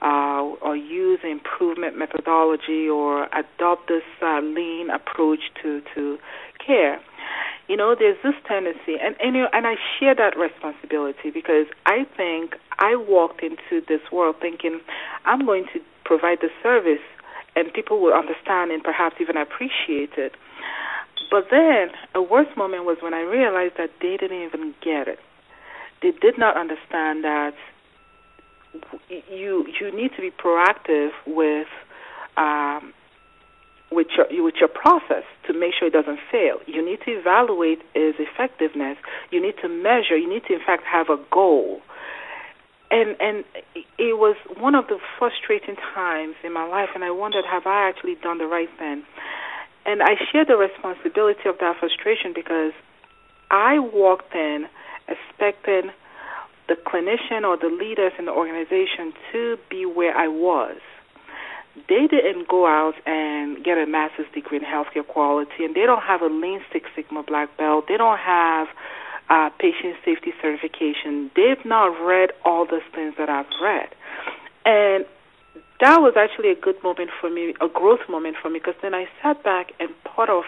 [0.01, 6.17] uh, or use improvement methodology or adopt this uh, lean approach to to
[6.65, 6.99] care.
[7.67, 11.67] You know, there's this tendency, and and, you know, and I share that responsibility because
[11.85, 14.79] I think I walked into this world thinking
[15.25, 17.03] I'm going to provide the service,
[17.55, 20.33] and people will understand and perhaps even appreciate it.
[21.29, 25.19] But then a worse moment was when I realized that they didn't even get it
[26.01, 27.53] they did not understand that
[29.29, 31.67] you you need to be proactive with
[32.37, 32.93] um,
[33.91, 36.57] with your with your process to make sure it doesn't fail.
[36.67, 38.97] You need to evaluate its effectiveness.
[39.31, 40.17] You need to measure.
[40.17, 41.81] You need to in fact have a goal.
[42.91, 43.43] And and
[43.97, 47.87] it was one of the frustrating times in my life, and I wondered, have I
[47.87, 49.03] actually done the right thing?
[49.85, 52.73] And I share the responsibility of that frustration because
[53.49, 54.67] I walked in
[55.09, 55.91] expecting
[56.67, 60.77] the clinician or the leaders in the organization to be where I was.
[61.87, 66.03] They didn't go out and get a master's degree in healthcare quality, and they don't
[66.03, 67.85] have a Lean Six Sigma black belt.
[67.87, 68.67] They don't have
[69.29, 71.31] uh, patient safety certification.
[71.35, 73.89] They've not read all the things that I've read.
[74.65, 75.05] And
[75.79, 78.93] that was actually a good moment for me, a growth moment for me, because then
[78.93, 80.43] I sat back and thought of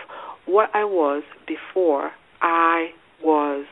[0.45, 2.91] what I was before I
[3.23, 3.65] was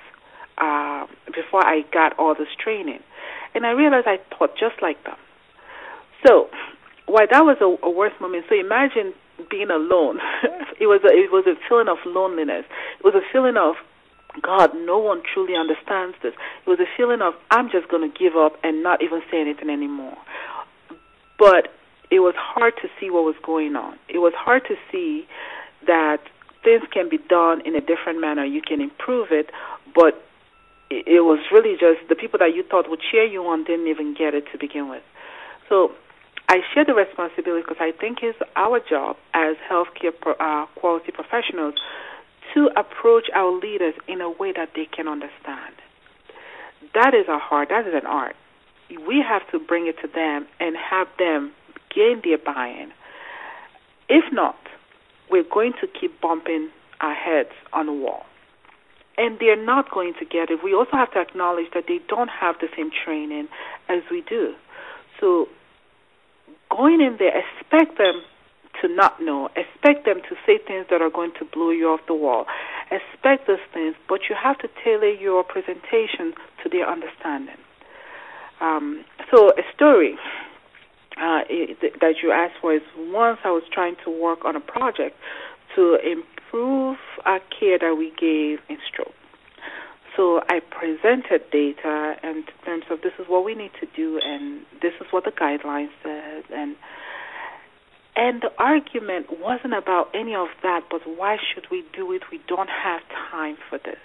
[0.59, 2.99] uh, before I got all this training.
[3.55, 5.17] And I realized I thought just like them.
[6.25, 6.49] So
[7.05, 8.45] why that was a, a worse moment.
[8.49, 9.13] So imagine
[9.49, 10.19] being alone.
[10.79, 12.65] it was a, it was a feeling of loneliness.
[12.99, 13.75] It was a feeling of
[14.41, 16.33] God, no one truly understands this.
[16.65, 19.41] It was a feeling of I'm just going to give up and not even say
[19.41, 20.17] anything anymore.
[21.37, 21.73] But
[22.11, 23.97] it was hard to see what was going on.
[24.07, 25.27] It was hard to see
[25.87, 26.19] that
[26.63, 28.45] things can be done in a different manner.
[28.45, 29.49] You can improve it,
[29.95, 30.21] but
[30.89, 34.15] it was really just the people that you thought would cheer you on didn't even
[34.17, 35.03] get it to begin with.
[35.67, 35.91] So
[36.47, 41.11] I share the responsibility because I think it's our job as healthcare pro, uh, quality
[41.11, 41.75] professionals
[42.55, 45.75] to approach our leaders in a way that they can understand.
[46.95, 48.35] That is a hard, that is an art.
[48.89, 51.51] We have to bring it to them and have them
[51.93, 52.91] gain their buy-in.
[54.09, 54.57] If not,
[55.29, 58.25] we're going to keep bumping our heads on the wall.
[59.19, 60.63] And they're not going to get it.
[60.63, 63.49] We also have to acknowledge that they don't have the same training
[63.89, 64.53] as we do.
[65.19, 65.49] So
[66.71, 68.23] going in there, expect them
[68.81, 69.49] to not know.
[69.55, 72.45] Expect them to say things that are going to blow you off the wall.
[72.91, 77.57] Expect those things, but you have to tailor your presentation to their understanding.
[78.61, 80.17] Um, so, a story
[81.17, 81.43] uh,
[82.01, 85.17] that you asked for is once I was trying to work on a project
[85.75, 89.13] to improve our care that we gave in stroke.
[90.15, 94.65] So I presented data in terms of this is what we need to do and
[94.81, 96.75] this is what the guidelines said and
[98.15, 102.23] and the argument wasn't about any of that, but why should we do it?
[102.29, 102.99] We don't have
[103.31, 104.01] time for this.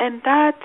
[0.00, 0.58] And that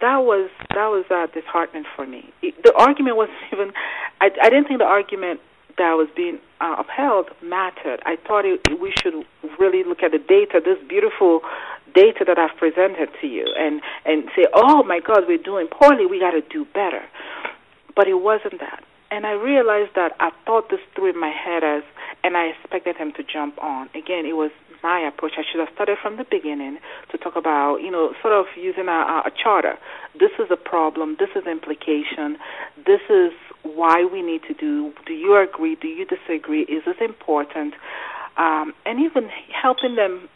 [0.00, 2.32] that was that was uh, disheartening for me.
[2.40, 3.72] It, the argument wasn't even
[4.20, 5.40] I, I didn't think the argument
[5.80, 8.00] that was being uh, upheld mattered.
[8.04, 9.24] I thought it, we should
[9.58, 11.40] really look at the data, this beautiful
[11.94, 16.04] data that I've presented to you, and and say, oh my God, we're doing poorly.
[16.06, 17.02] We got to do better.
[17.96, 18.84] But it wasn't that.
[19.10, 21.82] And I realized that I thought this through in my head as,
[22.22, 23.88] and I expected him to jump on.
[23.94, 25.32] Again, it was my approach.
[25.36, 26.78] I should have started from the beginning
[27.10, 29.78] to talk about, you know, sort of using a, a charter.
[30.18, 31.16] This is a problem.
[31.18, 32.38] This is implication.
[32.86, 34.92] This is why we need to do.
[35.06, 35.74] Do you agree?
[35.74, 36.62] Do you disagree?
[36.62, 37.74] Is this important?
[38.36, 40.28] Um, and even helping them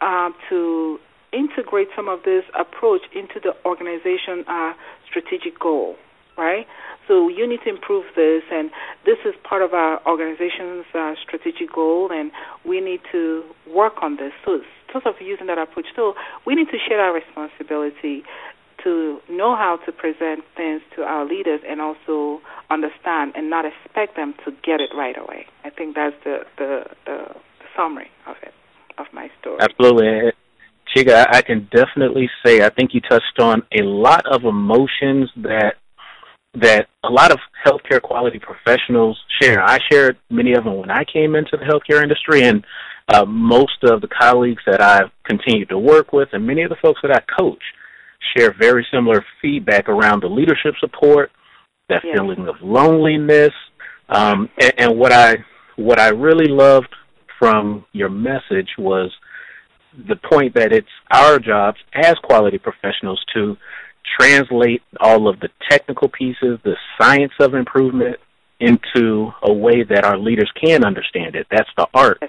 [0.00, 1.00] uh, to
[1.32, 4.72] integrate some of this approach into the organization uh,
[5.08, 5.96] strategic goal,
[6.38, 6.66] right?
[7.06, 8.70] So you need to improve this, and
[9.04, 12.30] this is part of our organization's uh, strategic goal, and
[12.64, 14.32] we need to work on this.
[14.44, 14.60] So
[14.92, 15.86] sort of using that approach.
[15.96, 16.14] So
[16.46, 18.22] we need to share our responsibility
[18.84, 24.16] to know how to present things to our leaders and also understand and not expect
[24.16, 25.46] them to get it right away.
[25.64, 27.34] I think that's the the, the,
[27.76, 28.52] summary of it,
[28.98, 29.58] of my story.
[29.60, 30.32] Absolutely.
[30.96, 35.74] Chika, I can definitely say I think you touched on a lot of emotions that
[36.60, 39.62] that a lot of healthcare quality professionals share.
[39.62, 42.64] I shared many of them when I came into the healthcare industry, and
[43.08, 46.76] uh, most of the colleagues that I've continued to work with, and many of the
[46.82, 47.62] folks that I coach,
[48.36, 51.30] share very similar feedback around the leadership support,
[51.88, 52.14] that yeah.
[52.14, 53.52] feeling of loneliness,
[54.08, 55.36] um, and, and what I
[55.76, 56.94] what I really loved
[57.38, 59.12] from your message was
[60.08, 63.56] the point that it's our jobs as quality professionals to
[64.18, 68.16] translate all of the technical pieces, the science of improvement,
[68.60, 71.46] into a way that our leaders can understand it.
[71.50, 72.20] That's the art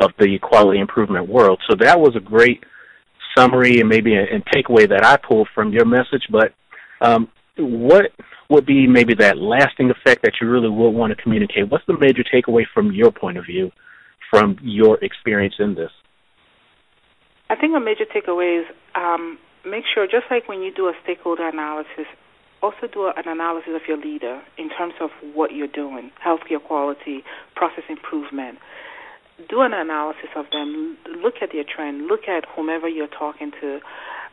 [0.00, 1.60] of the quality improvement world.
[1.68, 2.64] So that was a great
[3.36, 6.26] summary and maybe a, a takeaway that I pulled from your message.
[6.30, 6.54] But
[7.00, 8.06] um, what
[8.48, 11.70] would be maybe that lasting effect that you really would want to communicate?
[11.70, 13.70] What's the major takeaway from your point of view,
[14.28, 15.90] from your experience in this?
[17.48, 20.92] I think a major takeaway is um, make sure, just like when you do a
[21.02, 22.06] stakeholder analysis,
[22.62, 27.24] also do an analysis of your leader in terms of what you're doing, healthcare quality,
[27.54, 28.58] process improvement.
[29.48, 30.98] Do an analysis of them.
[31.22, 32.06] Look at their trend.
[32.06, 33.80] Look at whomever you're talking to,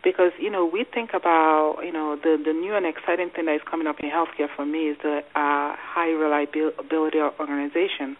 [0.04, 3.56] because you know we think about you know the the new and exciting thing that
[3.56, 8.18] is coming up in healthcare for me is the uh, high reliability organization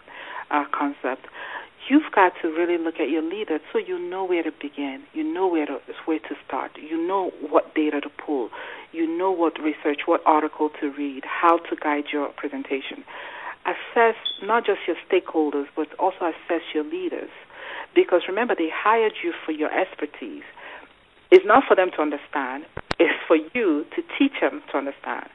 [0.50, 1.26] uh, concept
[1.88, 5.02] you've got to really look at your leader so you know where to begin.
[5.12, 6.72] You know where to where to start.
[6.76, 8.50] You know what data to pull.
[8.92, 13.04] You know what research, what article to read, how to guide your presentation.
[13.66, 17.30] Assess not just your stakeholders, but also assess your leaders.
[17.94, 20.44] Because remember, they hired you for your expertise.
[21.30, 22.64] It's not for them to understand.
[22.98, 25.28] It's for you to teach them to understand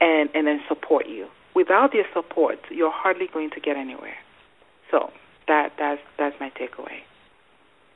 [0.00, 1.28] and, and then support you.
[1.54, 4.16] Without their support, you're hardly going to get anywhere.
[4.90, 5.10] So
[5.48, 7.00] that that's that's my takeaway.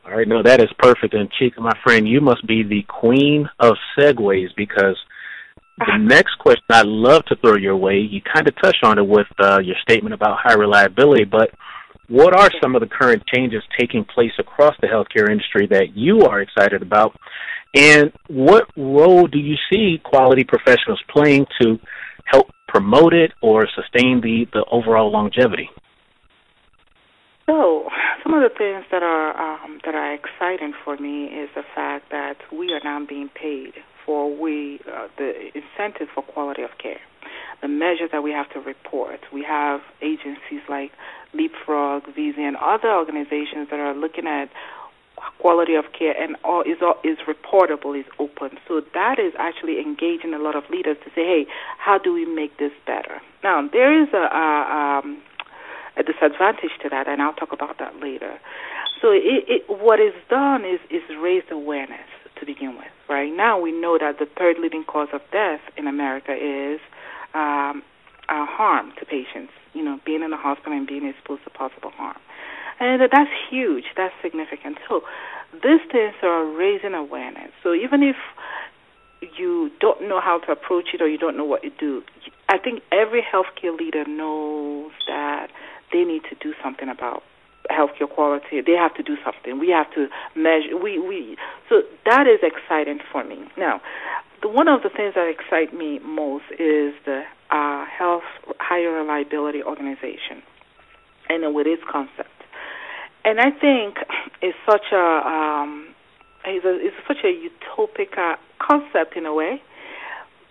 [0.05, 1.15] All right, no, that is perfect.
[1.15, 4.97] And Chika, my friend, you must be the queen of segues because
[5.79, 9.07] the next question I'd love to throw your way, you kind of touched on it
[9.07, 11.51] with uh, your statement about high reliability, but
[12.09, 16.23] what are some of the current changes taking place across the healthcare industry that you
[16.23, 17.17] are excited about?
[17.75, 21.79] And what role do you see quality professionals playing to
[22.25, 25.71] help promote it or sustain the, the overall longevity?
[27.47, 27.89] So,
[28.23, 32.11] some of the things that are um, that are exciting for me is the fact
[32.11, 33.75] that we are now being paid
[34.07, 37.01] for we uh, the incentive for quality of care,
[37.61, 39.21] the measures that we have to report.
[39.33, 40.93] We have agencies like
[41.35, 44.49] Leapfrog, Visa, and other organizations that are looking at
[45.39, 48.59] quality of care and all is all is reportable, is open.
[48.69, 51.47] So that is actually engaging a lot of leaders to say, hey,
[51.79, 53.21] how do we make this better?
[53.43, 55.23] Now there is a, a um,
[55.97, 58.39] a disadvantage to that, and I'll talk about that later.
[59.01, 62.07] So it, it, what is done is, is raise awareness
[62.39, 62.93] to begin with.
[63.09, 66.81] Right now, we know that the third leading cause of death in America is
[67.35, 67.83] um,
[68.29, 69.53] uh, harm to patients.
[69.75, 72.19] You know, being in the hospital and being exposed to possible harm,
[72.79, 73.85] and that's huge.
[73.97, 74.77] That's significant.
[74.87, 75.01] So
[75.53, 77.53] these things are raising awareness.
[77.63, 78.17] So even if
[79.39, 82.03] you don't know how to approach it or you don't know what to do,
[82.49, 85.49] I think every healthcare leader knows that
[85.93, 87.23] they need to do something about
[87.71, 88.61] healthcare quality.
[88.61, 89.59] They have to do something.
[89.59, 90.77] We have to measure.
[90.77, 91.37] We we
[91.69, 93.39] so that is exciting for me.
[93.57, 93.81] Now,
[94.43, 98.25] the, one of the things that excite me most is the uh, health
[98.59, 100.43] higher reliability organization,
[101.29, 102.31] and with its concept.
[103.25, 103.99] And I think
[104.41, 105.95] it's such a um,
[106.45, 109.63] it's, a, it's such a utopic uh, concept in a way,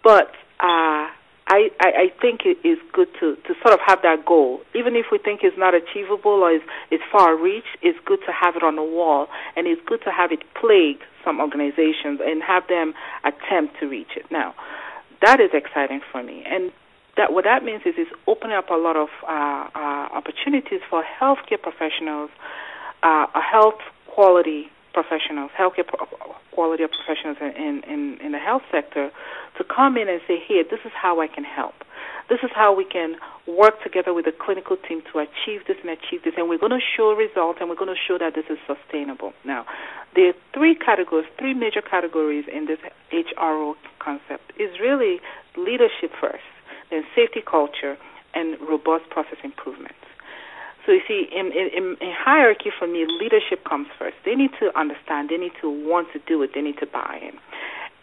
[0.03, 1.07] but uh,
[1.51, 4.61] I, I, I think it is good to, to sort of have that goal.
[4.73, 6.61] Even if we think it's not achievable or is,
[6.91, 10.11] is far reach, it's good to have it on the wall and it's good to
[10.11, 12.93] have it plague some organizations and have them
[13.25, 14.31] attempt to reach it.
[14.31, 14.55] Now,
[15.21, 16.41] that is exciting for me.
[16.47, 16.71] And
[17.17, 21.03] that what that means is it's opening up a lot of uh, uh, opportunities for
[21.03, 22.29] healthcare professionals,
[23.03, 25.87] uh, health quality professionals, healthcare
[26.51, 29.11] quality of professionals in, in, in the health sector
[29.57, 31.73] to come in and say, here, this is how I can help.
[32.29, 33.15] This is how we can
[33.47, 36.33] work together with the clinical team to achieve this and achieve this.
[36.37, 39.33] And we're going to show results and we're going to show that this is sustainable.
[39.43, 39.65] Now,
[40.15, 42.79] there are three categories, three major categories in this
[43.11, 44.53] HRO concept.
[44.59, 45.19] Is really
[45.57, 46.47] leadership first,
[46.89, 47.97] then safety culture,
[48.33, 50.00] and robust process improvements.
[50.85, 54.15] So you see, in, in, in hierarchy for me, leadership comes first.
[54.25, 55.29] They need to understand.
[55.29, 56.51] They need to want to do it.
[56.55, 57.37] They need to buy in.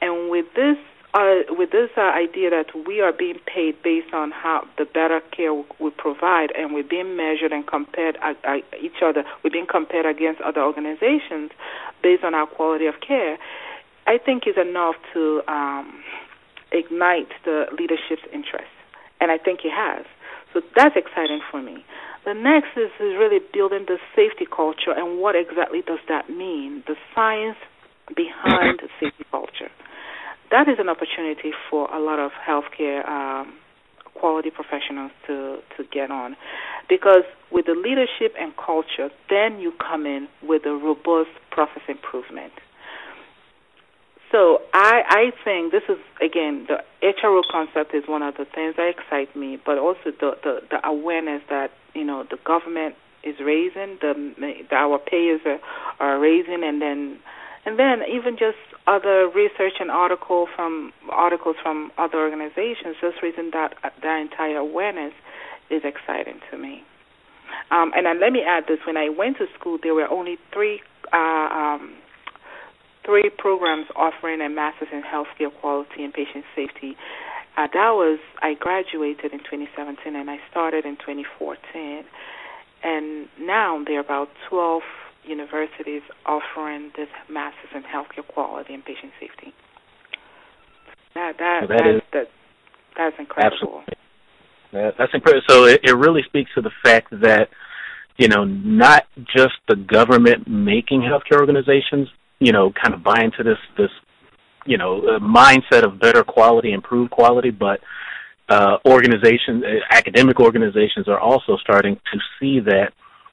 [0.00, 0.76] And with this,
[1.14, 5.20] uh, with this uh, idea that we are being paid based on how the better
[5.34, 9.66] care we provide, and we're being measured and compared uh, uh, each other, we're being
[9.68, 11.50] compared against other organizations
[12.02, 13.38] based on our quality of care.
[14.06, 16.02] I think is enough to um,
[16.72, 18.70] ignite the leadership's interest,
[19.20, 20.06] and I think it has.
[20.54, 21.84] So that's exciting for me.
[22.24, 26.82] The next is, is really building the safety culture and what exactly does that mean?
[26.86, 27.56] The science
[28.14, 29.70] behind safety culture.
[30.50, 33.54] That is an opportunity for a lot of healthcare um,
[34.14, 36.36] quality professionals to, to get on.
[36.88, 42.52] Because with the leadership and culture, then you come in with a robust process improvement.
[44.30, 48.76] So I, I think this is again the HRO concept is one of the things
[48.76, 53.36] that excite me, but also the, the, the awareness that you know the government is
[53.40, 55.58] raising, the, the our payers are,
[55.98, 57.18] are raising, and then
[57.64, 63.50] and then even just other research and article from articles from other organizations, just raising
[63.52, 65.12] that that entire awareness
[65.70, 66.82] is exciting to me.
[67.70, 70.36] Um, and then let me add this: when I went to school, there were only
[70.52, 70.82] three.
[71.12, 71.94] Uh, um,
[73.08, 76.94] three programs offering a master's in healthcare quality and patient safety.
[77.56, 82.04] Uh, that was I graduated in 2017 and I started in 2014,
[82.84, 84.82] and now there are about 12
[85.24, 89.54] universities offering this master's in healthcare quality and patient safety.
[91.14, 92.26] That that, that that's, that,
[92.96, 93.82] that's incredible.
[94.72, 94.94] Absolutely.
[94.98, 95.42] that's incredible.
[95.48, 97.48] So it, it really speaks to the fact that
[98.18, 102.08] you know not just the government making healthcare organizations
[102.40, 103.90] you know, kind of buy into this this
[104.66, 107.80] you know uh, mindset of better quality, improved quality, but
[108.48, 112.92] uh, organizations, uh, academic organizations, are also starting to see that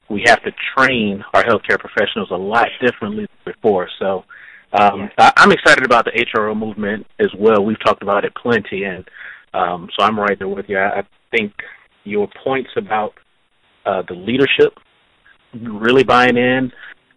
[0.10, 3.90] we have to train our healthcare professionals a lot differently than before.
[4.00, 4.24] So.
[4.74, 7.64] Um, I, I'm excited about the HRO movement as well.
[7.64, 9.08] We've talked about it plenty, and
[9.54, 10.78] um, so I'm right there with you.
[10.78, 11.54] I, I think
[12.04, 13.14] your points about
[13.86, 14.74] uh, the leadership
[15.54, 16.72] really buying in,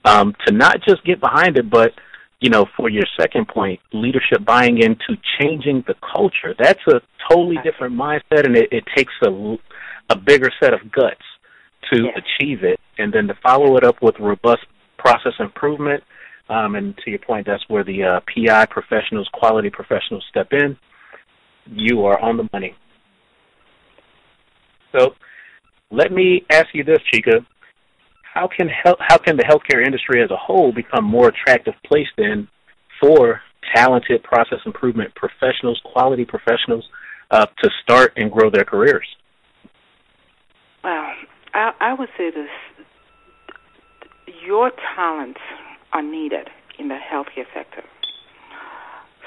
[0.08, 1.92] um, to not just get behind it, but
[2.40, 6.54] you know, for your second point, leadership buying into changing the culture.
[6.58, 9.56] That's a totally different mindset, and it, it takes a,
[10.10, 11.20] a bigger set of guts
[11.92, 12.78] to achieve it.
[12.96, 14.62] And then to follow it up with robust
[14.98, 16.02] process improvement.
[16.48, 20.76] Um, and to your point, that's where the uh, PI professionals, quality professionals step in.
[21.66, 22.74] You are on the money.
[24.96, 25.14] So
[25.90, 27.44] let me ask you this, Chika
[28.34, 32.48] how can how can the healthcare industry as a whole become more attractive place then
[33.00, 33.40] for
[33.74, 36.88] talented process improvement professionals, quality professionals,
[37.30, 39.06] uh, to start and grow their careers?
[40.84, 41.12] Well,
[41.54, 42.48] I, I would say this:
[44.46, 45.40] your talents
[45.92, 46.48] are needed
[46.78, 47.82] in the healthcare sector.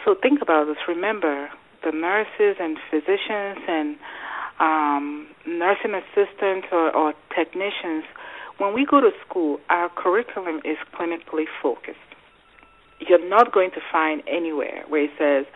[0.06, 0.78] So think about this.
[0.88, 1.49] Remember,
[1.84, 3.95] the nurses and physicians and
[4.60, 8.06] um, nursing assistants or, or technicians
[8.62, 11.97] when we go to school, our curriculum is clinically focused.
[12.99, 15.51] You're not going to find anywhere where it says,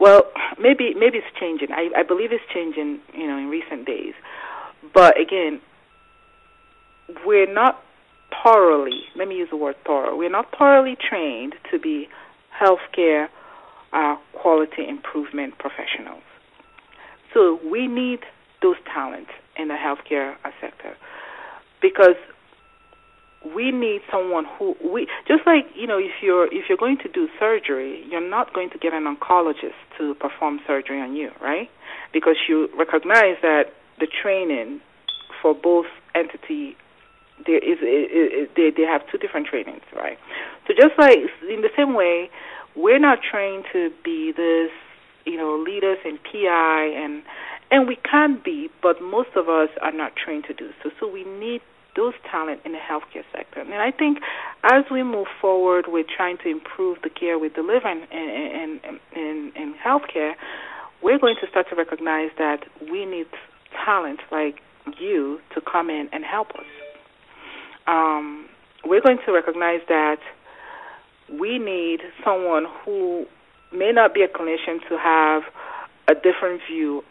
[0.00, 0.24] well,
[0.58, 1.68] maybe maybe it's changing.
[1.70, 4.14] I, I believe it's changing, you know, in recent days.
[4.92, 5.60] But again,
[7.24, 7.80] we're not
[8.42, 12.08] thoroughly, let me use the word thorough, we're not thoroughly trained to be
[12.60, 13.28] healthcare
[13.92, 16.22] uh, quality improvement professionals.
[17.32, 18.20] So we need
[18.62, 20.96] those talents in the healthcare sector
[21.80, 22.16] because
[23.44, 27.08] we need someone who we just like you know if you're if you're going to
[27.08, 31.70] do surgery you're not going to get an oncologist to perform surgery on you right?
[32.12, 34.80] Because you recognize that the training
[35.40, 36.76] for both entity
[37.46, 40.18] there is it, it, they they have two different trainings right?
[40.66, 41.18] So just like
[41.48, 42.30] in the same way
[42.74, 44.70] we're not trained to be this
[45.24, 47.22] you know leaders in PI and
[47.70, 50.90] and we can be but most of us are not trained to do so.
[50.98, 51.60] So we need
[51.98, 53.60] those talent in the healthcare sector.
[53.60, 54.18] And I think
[54.62, 58.80] as we move forward with trying to improve the care we deliver in, in,
[59.16, 60.34] in, in, healthcare,
[61.02, 63.26] we're going to start to recognize that we need
[63.84, 64.60] talent like
[64.98, 66.70] you to come in and help us.
[67.88, 68.48] Um,
[68.84, 70.18] we're going to recognize that
[71.28, 73.26] we need someone who
[73.72, 75.42] may not be a clinician to have
[76.06, 77.02] a different view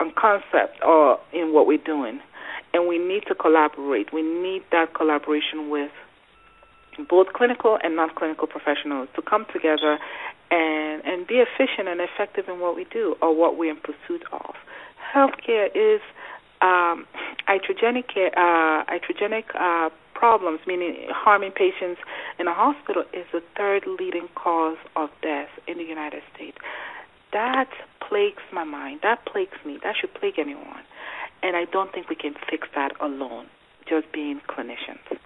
[0.00, 2.20] on concept or in what we're doing
[2.78, 4.12] and we need to collaborate.
[4.12, 5.90] We need that collaboration with
[7.08, 9.98] both clinical and non-clinical professionals to come together
[10.50, 14.22] and and be efficient and effective in what we do or what we're in pursuit
[14.32, 14.54] of.
[15.14, 16.00] Healthcare is
[16.62, 17.06] um,
[17.48, 22.00] iatrogenic uh, iatrogenic uh, problems, meaning harming patients
[22.38, 26.58] in a hospital, is the third leading cause of death in the United States.
[27.32, 27.70] That
[28.06, 29.00] plagues my mind.
[29.02, 29.78] That plagues me.
[29.82, 30.84] That should plague anyone.
[31.42, 33.46] And I don't think we can fix that alone,
[33.88, 35.18] just being clinicians.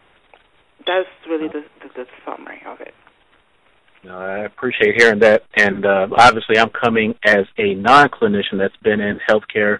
[0.86, 2.94] That's really the, the, the summary of it.
[4.04, 5.42] No, I appreciate hearing that.
[5.56, 9.78] And uh, obviously, I'm coming as a non clinician that's been in healthcare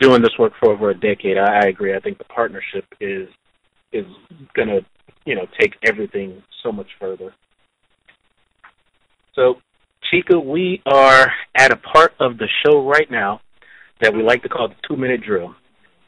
[0.00, 1.38] doing this work for over a decade.
[1.38, 1.94] I, I agree.
[1.94, 3.28] I think the partnership is
[3.92, 4.06] is
[4.54, 4.80] going to,
[5.24, 7.34] you know, take everything so much further.
[9.34, 9.54] So,
[10.12, 13.40] Chika, we are at a part of the show right now
[14.00, 15.54] that we like to call the two minute drill.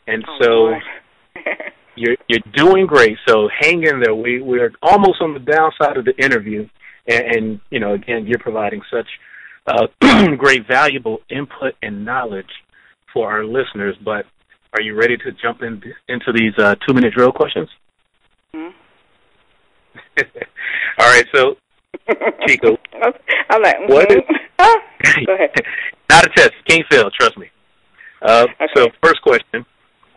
[0.06, 1.40] And oh, so
[1.96, 3.16] you're you're doing great.
[3.28, 4.14] So hang in there.
[4.14, 6.68] We we're almost on the downside of the interview,
[7.06, 9.06] and, and you know, again, you're providing such
[9.66, 9.86] uh,
[10.36, 12.50] great, valuable input and knowledge
[13.12, 13.96] for our listeners.
[14.04, 14.26] But
[14.74, 17.68] are you ready to jump in into these uh, two minute drill questions?
[18.54, 18.76] Mm-hmm.
[20.98, 21.24] All right.
[21.34, 21.56] So,
[22.46, 22.76] Chika,
[23.50, 23.92] I'm like, mm-hmm.
[23.92, 24.18] what is,
[25.26, 25.50] Go ahead.
[26.10, 26.52] Not a test.
[26.68, 27.10] Can't fail.
[27.10, 27.50] Trust me.
[28.22, 28.66] Uh, okay.
[28.74, 29.64] So, first question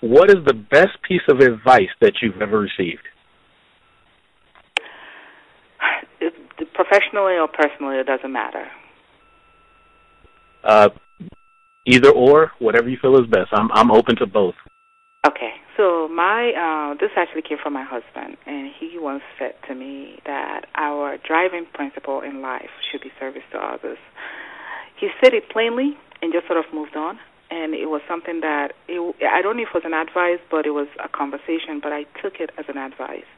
[0.02, 3.04] What is the best piece of advice that you've ever received?
[6.20, 6.34] It,
[6.74, 8.66] professionally or personally, it doesn't matter.
[10.64, 10.90] Uh,
[11.86, 13.50] either or, whatever you feel is best.
[13.52, 14.56] I'm I'm open to both.
[15.26, 19.76] Okay, so my uh, this actually came from my husband, and he once said to
[19.76, 23.98] me that our driving principle in life should be service to others.
[25.00, 27.20] He said it plainly and just sort of moved on
[27.54, 30.66] and it was something that it, I don't know if it was an advice, but
[30.66, 31.80] it was a conversation.
[31.82, 33.30] But I took it as an advice,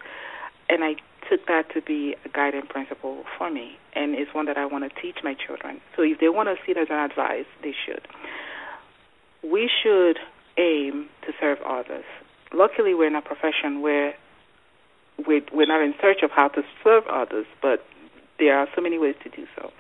[0.70, 0.96] and I
[1.30, 4.88] took that to be a guiding principle for me, and it's one that I want
[4.88, 5.82] to teach my children.
[5.98, 8.08] So if they want to see it as an advice, they should.
[9.44, 10.18] We should
[10.58, 12.06] aim to serve others.
[12.54, 14.16] Luckily, we're in a profession where
[15.28, 17.84] we're, we're not in search of how to serve others, but
[18.40, 19.72] there are so many ways to do so.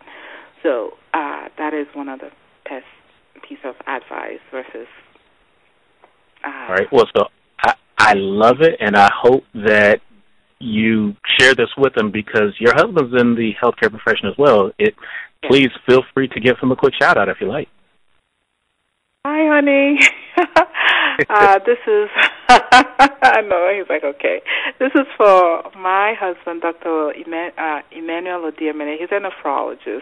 [0.62, 2.32] So uh, that is one of the
[2.68, 2.86] best
[3.48, 4.88] piece of advice versus.
[6.44, 6.88] Uh, All right.
[6.92, 7.26] Well, so
[7.60, 10.02] I I love it, and I hope that
[10.60, 14.72] you share this with them because your husband's in the healthcare profession as well.
[14.80, 14.96] It
[15.44, 17.68] please feel free to give him a quick shout out if you like.
[19.26, 20.00] Hi, honey.
[21.30, 22.10] uh, this is,
[22.48, 24.42] I know, he's like, okay.
[24.80, 27.14] This is for my husband, Dr.
[27.18, 28.52] Eman, uh, Emmanuel.
[28.56, 30.02] He's a nephrologist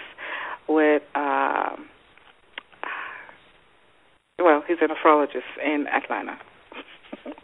[0.67, 1.87] with, um,
[4.43, 6.37] well, he's a nephrologist in Atlanta.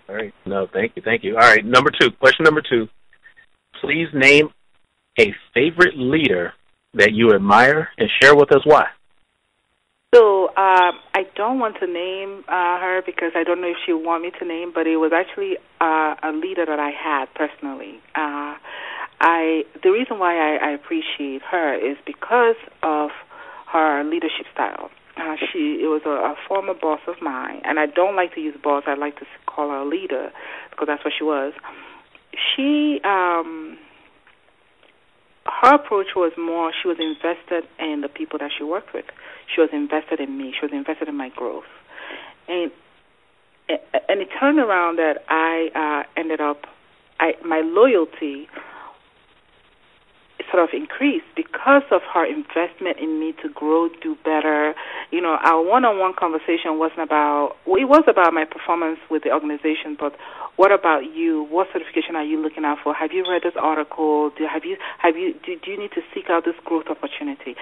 [0.08, 0.34] All right.
[0.46, 1.02] No, thank you.
[1.04, 1.36] Thank you.
[1.36, 1.64] All right.
[1.64, 2.88] Number two, question number two.
[3.82, 4.50] Please name
[5.20, 6.54] a favorite leader
[6.94, 8.88] that you admire and share with us why.
[10.14, 13.94] So um, I don't want to name uh, her because I don't know if she
[13.94, 18.00] want me to name, but it was actually uh, a leader that I had personally.
[18.16, 18.58] Uh,
[19.22, 23.12] I the reason why I, I appreciate her is because of
[23.72, 24.90] her leadership style.
[25.18, 28.42] Uh, she it was a, a former boss of mine, and I don't like to
[28.42, 28.84] use boss.
[28.88, 30.32] I like to call her a leader
[30.70, 31.54] because that's what she was.
[32.56, 33.78] She um,
[35.46, 39.06] her approach was more she was invested in the people that she worked with.
[39.54, 40.54] She was invested in me.
[40.58, 41.70] She was invested in my growth,
[42.48, 42.72] and
[43.68, 46.66] and it turned around that I uh, ended up.
[47.20, 48.48] I my loyalty
[50.52, 54.74] sort of increased because of her investment in me to grow, do better.
[55.12, 57.56] You know, our one-on-one conversation wasn't about.
[57.66, 60.16] Well, it was about my performance with the organization, but
[60.60, 61.48] what about you?
[61.50, 62.94] What certification are you looking out for?
[62.94, 64.32] Have you read this article?
[64.32, 67.56] Do have you have you do, do you need to seek out this growth opportunity?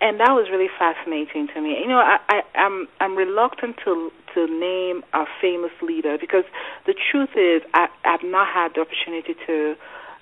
[0.00, 1.78] And that was really fascinating to me.
[1.80, 6.44] You know, I, I I'm I'm reluctant to to name a famous leader because
[6.86, 9.74] the truth is I I've not had the opportunity to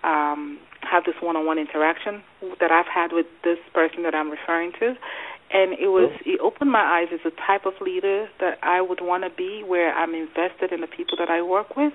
[0.03, 2.23] um have this one-on-one interaction
[2.61, 4.95] that I've had with this person that I'm referring to,
[5.53, 9.01] and it was it opened my eyes as a type of leader that I would
[9.01, 11.93] want to be, where I'm invested in the people that I work with,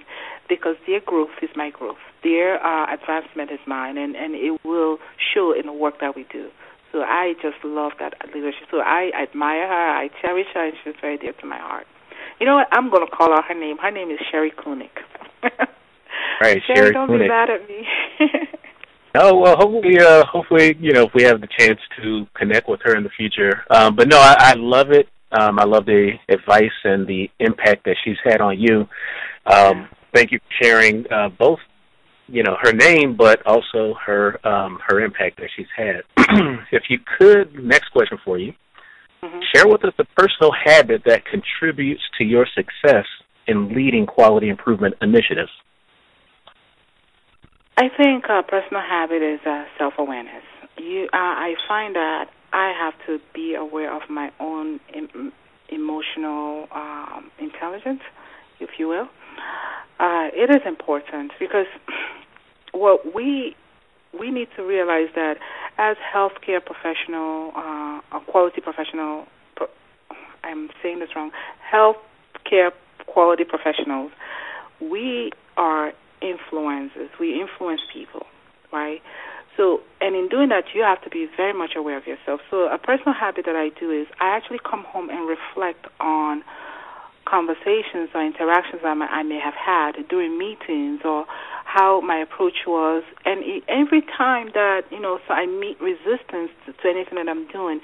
[0.48, 4.98] because their growth is my growth, their uh, advancement is mine, and and it will
[5.34, 6.50] show in the work that we do.
[6.92, 8.68] So I just love that leadership.
[8.72, 11.86] So I admire her, I cherish her, and she's very dear to my heart.
[12.40, 12.68] You know what?
[12.72, 13.78] I'm going to call out her name.
[13.78, 14.52] Her name is Sherry
[15.44, 15.60] right,
[16.42, 17.20] Sherry, Sherry don't Klunick.
[17.20, 17.88] be mad at me.
[19.16, 22.80] Oh well, hopefully, uh, hopefully, you know, if we have the chance to connect with
[22.84, 23.64] her in the future.
[23.70, 25.08] Um, but no, I, I love it.
[25.32, 28.88] Um, I love the advice and the impact that she's had on you.
[29.46, 31.60] Um, thank you for sharing uh, both,
[32.28, 36.02] you know, her name, but also her um, her impact that she's had.
[36.72, 38.54] if you could, next question for you.
[39.24, 39.40] Mm-hmm.
[39.54, 43.06] Share with us a personal habit that contributes to your success
[43.48, 45.52] in leading quality improvement initiatives.
[47.80, 50.44] I think a personal habit is uh, self-awareness.
[50.78, 55.32] You, uh, I find that I have to be aware of my own em-
[55.70, 58.02] emotional um, intelligence,
[58.60, 59.08] if you will.
[59.98, 61.68] Uh, it is important because
[62.74, 63.56] what we
[64.20, 65.38] we need to realize that
[65.78, 69.26] as healthcare professional, uh, a quality professional,
[69.56, 69.68] pro-
[70.44, 71.32] I'm saying this wrong,
[71.74, 72.72] healthcare
[73.08, 74.12] quality professionals,
[74.82, 77.10] we are influencers.
[77.20, 78.26] We influence people,
[78.72, 79.02] right?
[79.58, 82.40] So, and in doing that, you have to be very much aware of yourself.
[82.50, 86.44] So, a personal habit that I do is I actually come home and reflect on
[87.30, 91.26] conversations or interactions I may, I may have had during meetings or
[91.66, 93.04] how my approach was.
[93.26, 97.48] And every time that, you know, so I meet resistance to, to anything that I'm
[97.48, 97.82] doing,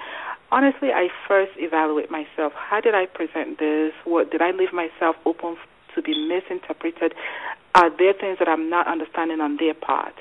[0.50, 2.52] honestly, I first evaluate myself.
[2.54, 3.92] How did I present this?
[4.04, 5.56] What did I leave myself open
[5.94, 7.14] to be misinterpreted?
[7.76, 10.14] Are there things that I'm not understanding on their part?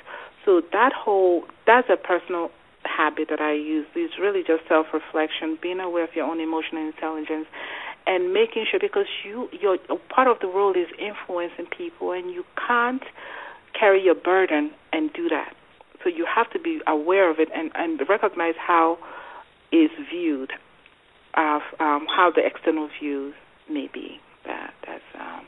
[0.43, 2.51] So that whole that's a personal
[2.83, 3.87] habit that I use.
[3.95, 7.47] It's really just self-reflection, being aware of your own emotional intelligence,
[8.05, 9.77] and making sure because you your
[10.09, 13.03] part of the world is influencing people, and you can't
[13.77, 15.55] carry your burden and do that.
[16.03, 18.97] So you have to be aware of it and and recognize how
[19.71, 20.51] is viewed,
[21.35, 23.33] of um, how the external views
[23.69, 24.19] may be.
[24.45, 25.45] That that's um,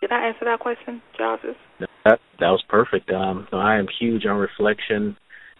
[0.00, 1.56] did I answer that question, Jarvis?
[1.78, 3.10] That that was perfect.
[3.10, 5.16] Um, I am huge on reflection.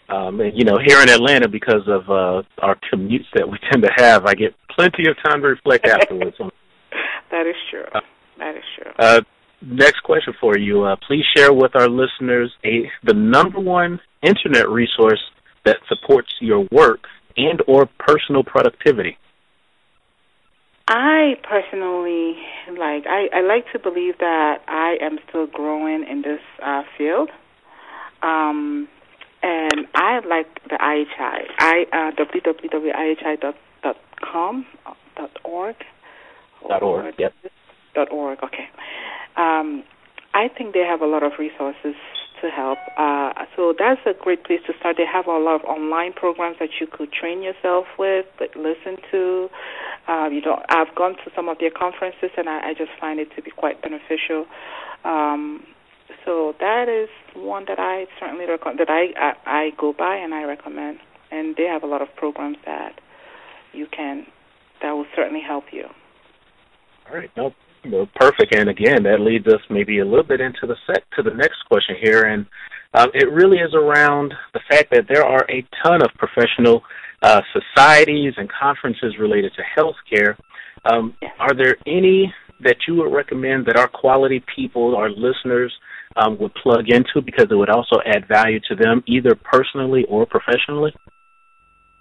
[0.08, 3.82] Um, and, you know, here in Atlanta, because of uh, our commutes that we tend
[3.82, 6.36] to have, I get plenty of time to reflect afterwards.
[7.30, 7.84] that is true.
[8.38, 8.92] That is true.
[8.98, 9.20] Uh,
[9.60, 10.84] next question for you.
[10.84, 15.20] Uh, please share with our listeners a the number one internet resource
[15.64, 17.00] that supports your work
[17.36, 19.18] and or personal productivity.
[20.90, 22.36] I personally
[22.78, 27.28] like I, I like to believe that I am still growing in this uh, field.
[28.22, 28.88] Um,
[29.42, 31.44] and I like the IHI.
[31.58, 33.54] I uh, www.ihi.com
[35.16, 35.76] dot org.
[36.66, 37.14] Dot org.
[37.18, 37.34] Yep.
[37.94, 38.38] Dot org.
[38.42, 38.68] Okay.
[39.36, 39.84] Um,
[40.34, 41.94] I think they have a lot of resources
[42.42, 42.78] to help.
[42.96, 44.96] Uh, so that's a great place to start.
[44.96, 48.26] They have a lot of online programs that you could train yourself with,
[48.56, 49.48] listen to.
[50.08, 53.20] Uh, you know, I've gone to some of their conferences, and I, I just find
[53.20, 54.46] it to be quite beneficial.
[55.04, 55.64] Um,
[56.24, 60.34] so that is one that I certainly recommend that I, I I go by and
[60.34, 60.98] I recommend.
[61.30, 63.00] And they have a lot of programs that
[63.72, 64.26] you can
[64.80, 65.84] that will certainly help you.
[67.08, 67.54] All right, no,
[67.88, 68.54] no, perfect.
[68.54, 71.58] And again, that leads us maybe a little bit into the set to the next
[71.68, 72.46] question here, and
[72.94, 76.82] um, it really is around the fact that there are a ton of professional
[77.22, 80.36] uh, societies and conferences related to healthcare.
[80.90, 81.14] Um.
[81.40, 85.72] Are there any that you would recommend that our quality people, our listeners,
[86.16, 90.26] um, would plug into because it would also add value to them, either personally or
[90.26, 90.92] professionally?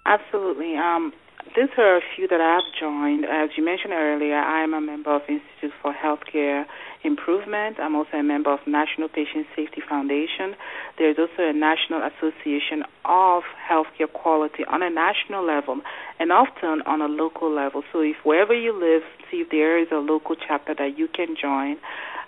[0.06, 0.76] Absolutely.
[0.76, 1.12] Um,
[1.54, 3.24] these are a few that I've joined.
[3.24, 6.64] As you mentioned earlier, I am a member of Institute for Healthcare
[7.04, 7.78] Improvement.
[7.80, 10.54] I'm also a member of National Patient Safety Foundation.
[10.98, 15.80] There's also a National Association of Healthcare Quality on a national level
[16.18, 17.82] and often on a local level.
[17.92, 21.36] So if wherever you live, see if there is a local chapter that you can
[21.40, 21.76] join.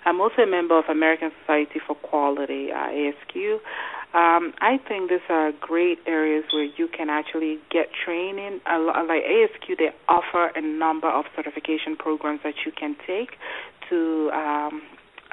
[0.05, 3.59] I'm also a member of American Society for Quality, ASQ.
[4.13, 8.59] Um, I think these are great areas where you can actually get training.
[8.65, 13.37] A Like ASQ, they offer a number of certification programs that you can take
[13.89, 14.81] to um,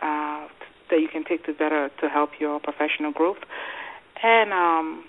[0.01, 0.47] uh,
[0.91, 3.43] that you can take to better to help your professional growth.
[4.22, 5.05] And um,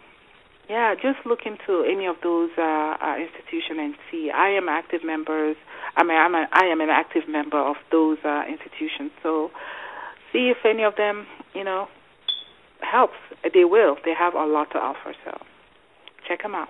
[0.68, 4.32] yeah, just look into any of those uh, uh, institutions and see.
[4.34, 5.58] I am active members.
[5.96, 9.12] I mean, I'm a, I am an active member of those uh, institutions.
[9.22, 9.52] So
[10.34, 11.88] see if any of them, you know,
[12.82, 13.18] helps.
[13.54, 13.96] They will.
[14.06, 15.14] They have a lot to offer.
[15.26, 15.38] So
[16.28, 16.70] check them out.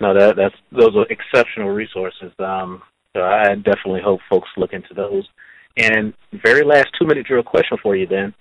[0.00, 2.32] No, that that's those are exceptional resources.
[2.38, 2.82] Um,
[3.16, 5.28] so I definitely hope folks look into those.
[5.76, 8.34] And very last two minute drill question for you then.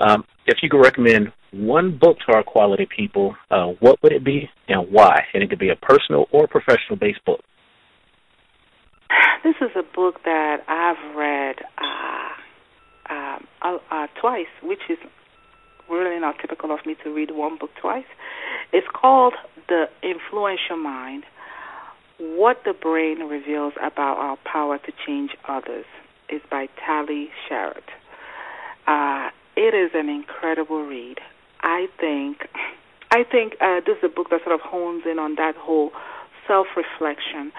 [0.00, 4.24] Um, if you could recommend one book to our quality people, uh, what would it
[4.24, 5.24] be and why?
[5.34, 7.40] And it could be a personal or professional based book.
[9.44, 12.28] This is a book that I've read uh,
[13.10, 14.98] uh, uh, twice, which is
[15.90, 18.04] really not typical of me to read one book twice.
[18.72, 19.34] It's called
[19.68, 21.24] The Influential Mind
[22.18, 25.86] What the Brain Reveals About Our Power to Change Others.
[26.28, 27.88] is by Tali Sharot.
[28.86, 31.18] Uh, it is an incredible read.
[31.60, 32.48] I think
[33.10, 35.92] I think uh, this is a book that sort of hones in on that whole
[36.46, 37.52] self-reflection.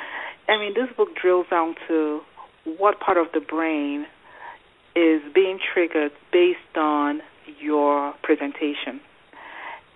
[0.47, 2.21] I mean, this book drills down to
[2.77, 4.05] what part of the brain
[4.95, 7.21] is being triggered based on
[7.59, 9.01] your presentation.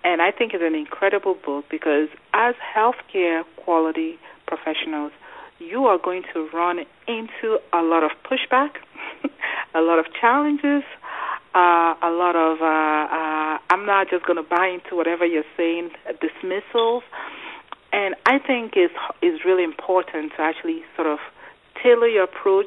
[0.04, 5.12] And I think it's an incredible book because as healthcare quality professionals,
[5.58, 8.76] you are going to run into a lot of pushback,
[9.74, 10.82] a lot of challenges,
[11.54, 15.44] uh, a lot of uh, uh, I'm not just going to buy into whatever you're
[15.56, 15.90] saying,
[16.20, 17.02] dismissals.
[17.92, 21.18] And I think it's, it's really important to actually sort of
[21.80, 22.66] tailor your approach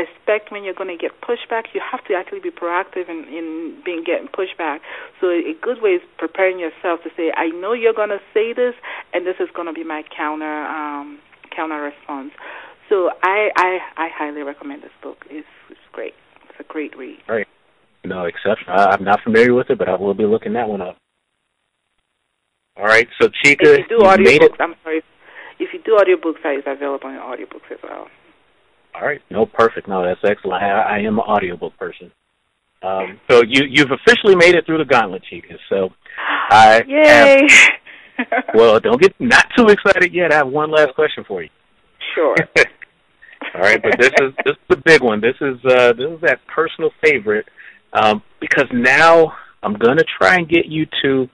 [0.00, 1.64] expect when you're going to get pushback.
[1.74, 4.80] You have to actually be proactive in, in being getting pushback.
[5.20, 8.52] So a good way is preparing yourself to say, I know you're going to say
[8.52, 8.74] this,
[9.12, 11.18] and this is going to be my counter um,
[11.54, 12.32] counter response.
[12.88, 15.18] So I, I I highly recommend this book.
[15.30, 16.14] It's, it's great.
[16.48, 17.18] It's a great read.
[17.28, 17.46] Right.
[18.04, 18.68] No exception.
[18.68, 20.96] I'm not familiar with it, but I will be looking that one up.
[22.76, 23.08] All right.
[23.20, 25.02] So Chika, if you do audiobooks, I'm sorry.
[25.58, 28.06] If you do audiobooks, that is available in audiobooks as well.
[29.00, 29.20] All right.
[29.30, 29.88] No, perfect.
[29.88, 30.62] No, that's excellent.
[30.62, 32.10] I, I am an audiobook person.
[32.82, 35.56] Um, so you you've officially made it through the gauntlet, Chika.
[35.68, 35.90] So
[36.50, 37.46] I Yay.
[37.48, 38.44] have.
[38.54, 40.32] well, don't get not too excited yet.
[40.32, 41.48] I have one last question for you.
[42.14, 42.34] Sure.
[43.54, 45.20] All right, but this is this is the big one.
[45.20, 47.46] This is uh, this is that personal favorite
[47.92, 49.32] um, because now
[49.62, 51.28] I'm gonna try and get you to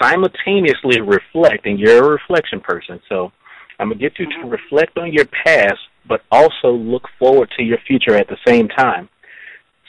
[0.00, 3.00] simultaneously reflect, and you're a reflection person.
[3.08, 3.32] So
[3.78, 4.48] I'm gonna get you mm-hmm.
[4.48, 8.68] to reflect on your past but also look forward to your future at the same
[8.68, 9.08] time.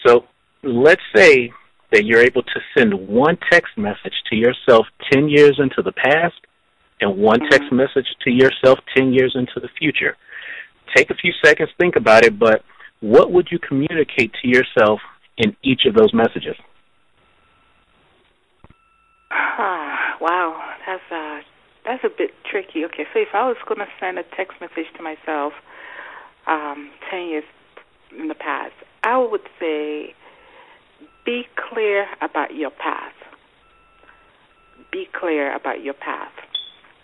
[0.06, 0.26] So
[0.64, 1.52] let's say
[1.92, 6.36] that you're able to send one text message to yourself 10 years into the past
[7.02, 7.50] and one mm-hmm.
[7.50, 10.16] text message to yourself 10 years into the future.
[10.96, 12.64] Take a few seconds, think about it, but
[13.02, 15.00] what would you communicate to yourself
[15.38, 16.56] in each of those messages?
[20.22, 20.58] Wow,
[20.88, 21.42] that's uh,
[21.86, 22.86] that's a bit tricky.
[22.86, 25.54] Okay, so if I was going to send a text message to myself
[26.48, 27.44] um, 10 years
[28.18, 28.74] in the past,
[29.04, 30.14] I would say
[31.26, 33.14] be clear about your path.
[34.92, 36.32] Be clear about your path.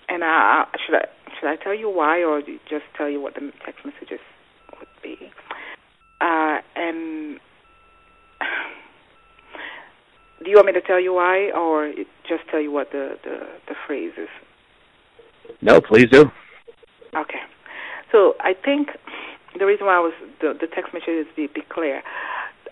[0.08, 1.06] And I, should I
[1.40, 4.20] should I tell you why, or just tell you what the text messages
[4.78, 5.18] would be?
[6.20, 7.40] Uh, and
[10.44, 11.92] the you want me to tell you why, or
[12.28, 14.30] just tell you what the the, the phrase is?
[15.62, 16.30] No, please do.
[17.16, 17.40] Okay.
[18.12, 18.90] So I think
[19.62, 22.02] the reason why I was the, the text message is be, be clear.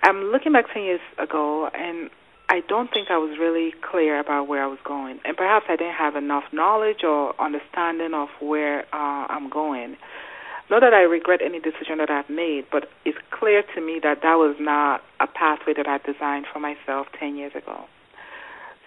[0.01, 2.09] I'm looking back ten years ago, and
[2.49, 5.75] I don't think I was really clear about where I was going, and perhaps I
[5.75, 9.97] didn't have enough knowledge or understanding of where uh, I'm going.
[10.71, 14.21] Not that I regret any decision that I've made, but it's clear to me that
[14.23, 17.85] that was not a pathway that I designed for myself 10 years ago.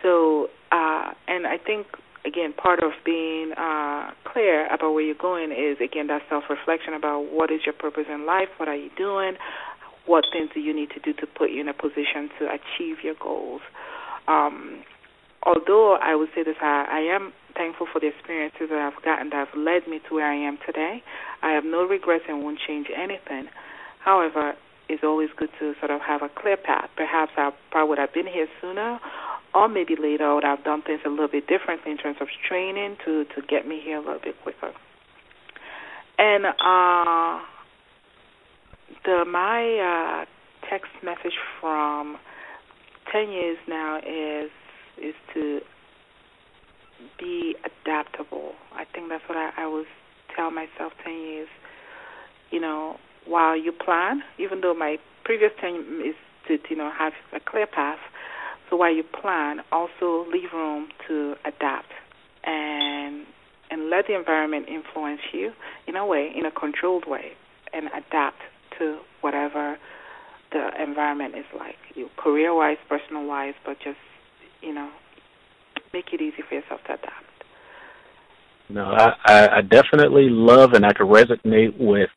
[0.02, 1.86] So, uh, and I think,
[2.24, 6.94] again, part of being uh, clear about where you're going is, again, that self reflection
[6.94, 9.34] about what is your purpose in life, what are you doing,
[10.06, 12.98] what things do you need to do to put you in a position to achieve
[13.02, 13.60] your goals.
[14.28, 14.82] Um,
[15.42, 19.30] although I would say this, I, I am thankful for the experiences that I've gotten
[19.30, 21.02] that have led me to where I am today.
[21.42, 23.48] I have no regrets and won't change anything.
[24.00, 24.54] However,
[24.88, 26.90] it's always good to sort of have a clear path.
[26.96, 28.98] Perhaps I probably would have been here sooner,
[29.54, 32.28] or maybe later I would have done things a little bit differently in terms of
[32.48, 34.72] training to to get me here a little bit quicker.
[36.18, 37.40] And uh,
[39.04, 42.16] the my uh, text message from
[43.10, 44.50] ten years now is
[45.02, 45.60] is to
[47.18, 48.52] be adaptable.
[48.74, 49.86] I think that's what I, I was
[50.36, 51.48] tell myself 10 years.
[52.50, 52.96] You know,
[53.26, 56.14] while you plan, even though my previous 10 is
[56.48, 57.98] to, you know, have a clear path,
[58.72, 61.92] so while you plan, also leave room to adapt
[62.42, 63.26] and
[63.70, 65.52] and let the environment influence you
[65.86, 67.32] in a way, in a controlled way,
[67.74, 68.38] and adapt
[68.78, 69.76] to whatever
[70.52, 73.98] the environment is like, you career-wise, personal-wise, but just
[74.62, 74.90] you know,
[75.92, 77.24] make it easy for yourself to adapt.
[78.70, 78.84] No,
[79.26, 82.08] I, I definitely love and I can resonate with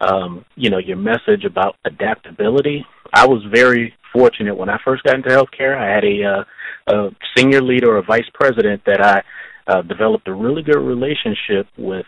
[0.00, 2.84] um, you know, your message about adaptability.
[3.12, 5.76] I was very fortunate when I first got into healthcare.
[5.76, 9.22] I had a, uh, a senior leader or a vice president that I
[9.70, 12.06] uh, developed a really good relationship with.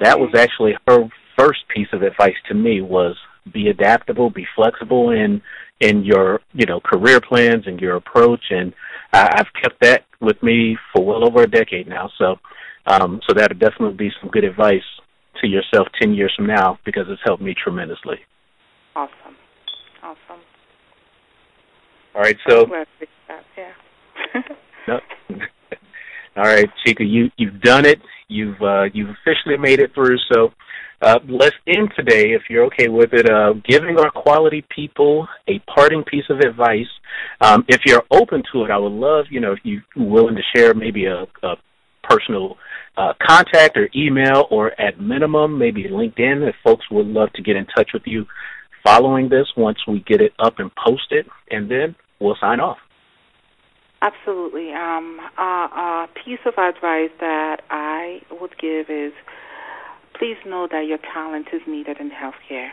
[0.00, 1.08] That was actually her
[1.38, 3.16] first piece of advice to me was
[3.52, 5.42] be adaptable, be flexible in
[5.80, 8.72] in your you know career plans and your approach, and
[9.12, 12.10] I, I've kept that with me for well over a decade now.
[12.16, 12.36] So
[12.86, 14.82] um, so that would definitely be some good advice
[15.40, 18.18] to yourself 10 years from now because it's helped me tremendously.
[18.94, 19.36] Awesome.
[20.02, 20.40] Awesome.
[22.14, 22.66] All right, so.
[23.56, 24.40] Yeah.
[24.88, 25.00] no.
[26.36, 28.00] All right, Chika, you you've done it.
[28.28, 30.18] You've uh, you've officially made it through.
[30.32, 30.52] So
[31.00, 35.58] uh, let's end today, if you're okay with it, uh, giving our quality people a
[35.72, 36.88] parting piece of advice.
[37.40, 40.42] Um, if you're open to it, I would love, you know, if you're willing to
[40.54, 41.56] share maybe a, a
[42.02, 42.56] personal
[42.96, 47.56] uh, contact or email, or at minimum, maybe LinkedIn if folks would love to get
[47.56, 48.24] in touch with you
[48.84, 52.78] following this once we get it up and posted, and then we'll sign off.
[54.02, 54.72] Absolutely.
[54.72, 59.12] Um, uh, a piece of advice that I would give is
[60.18, 62.70] please know that your talent is needed in healthcare.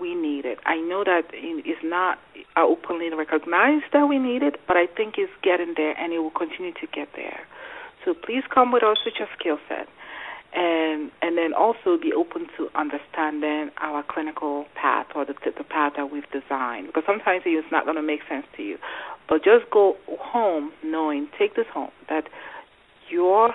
[0.00, 0.58] We need it.
[0.64, 2.18] I know that it's not
[2.56, 6.30] openly recognized that we need it, but I think it's getting there and it will
[6.30, 7.40] continue to get there.
[8.04, 9.88] So please come with us with your skill set,
[10.52, 15.92] and and then also be open to understanding our clinical path or the the path
[15.96, 16.86] that we've designed.
[16.86, 18.78] Because sometimes it's not going to make sense to you,
[19.28, 22.24] but just go home knowing, take this home that
[23.08, 23.54] your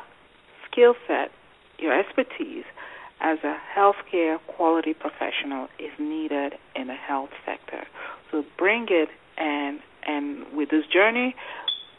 [0.70, 1.32] skill set,
[1.80, 2.66] your expertise
[3.22, 7.84] as a healthcare quality professional is needed in the health sector.
[8.32, 11.36] So bring it and and with this journey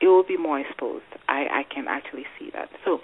[0.00, 1.04] it will be more exposed.
[1.28, 2.68] I, I can actually see that.
[2.84, 3.00] So,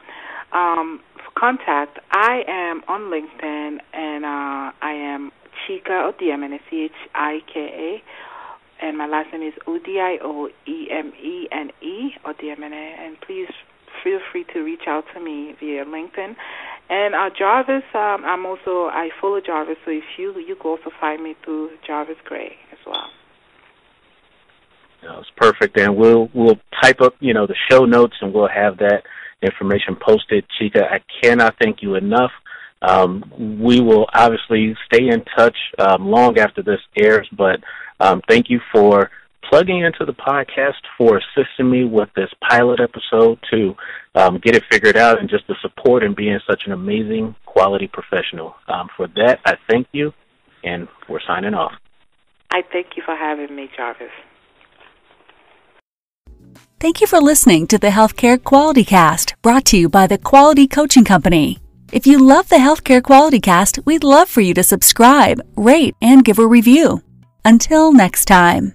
[0.53, 5.33] um, for contact, I am on LinkedIn and uh, I am
[5.67, 10.19] Chika Odioemene, C H I K A, and my last name is O D I
[10.23, 12.99] O E M E N E Odioemene.
[12.99, 13.49] And please
[14.03, 16.35] feel free to reach out to me via LinkedIn.
[16.91, 20.91] And uh, Jarvis, um, I'm also I follow Jarvis, so if you you can also
[21.01, 23.09] find me through Jarvis Gray as well.
[25.03, 28.49] No, it's perfect, and we'll we'll type up you know the show notes, and we'll
[28.49, 29.05] have that
[29.43, 30.45] information posted.
[30.61, 32.31] Chika, I cannot thank you enough.
[32.81, 33.23] Um,
[33.61, 37.61] we will obviously stay in touch um, long after this airs, but
[38.01, 39.11] um, thank you for
[39.49, 43.75] plugging into the podcast, for assisting me with this pilot episode to
[44.15, 47.89] um, get it figured out, and just the support and being such an amazing quality
[47.93, 48.55] professional.
[48.67, 50.13] Um, for that, I thank you,
[50.65, 51.73] and we're signing off.
[52.51, 54.09] I thank you for having me, Jarvis.
[56.83, 60.67] Thank you for listening to the Healthcare Quality Cast, brought to you by the Quality
[60.67, 61.61] Coaching Company.
[61.93, 66.25] If you love the Healthcare Quality Cast, we'd love for you to subscribe, rate, and
[66.25, 67.01] give a review.
[67.45, 68.75] Until next time.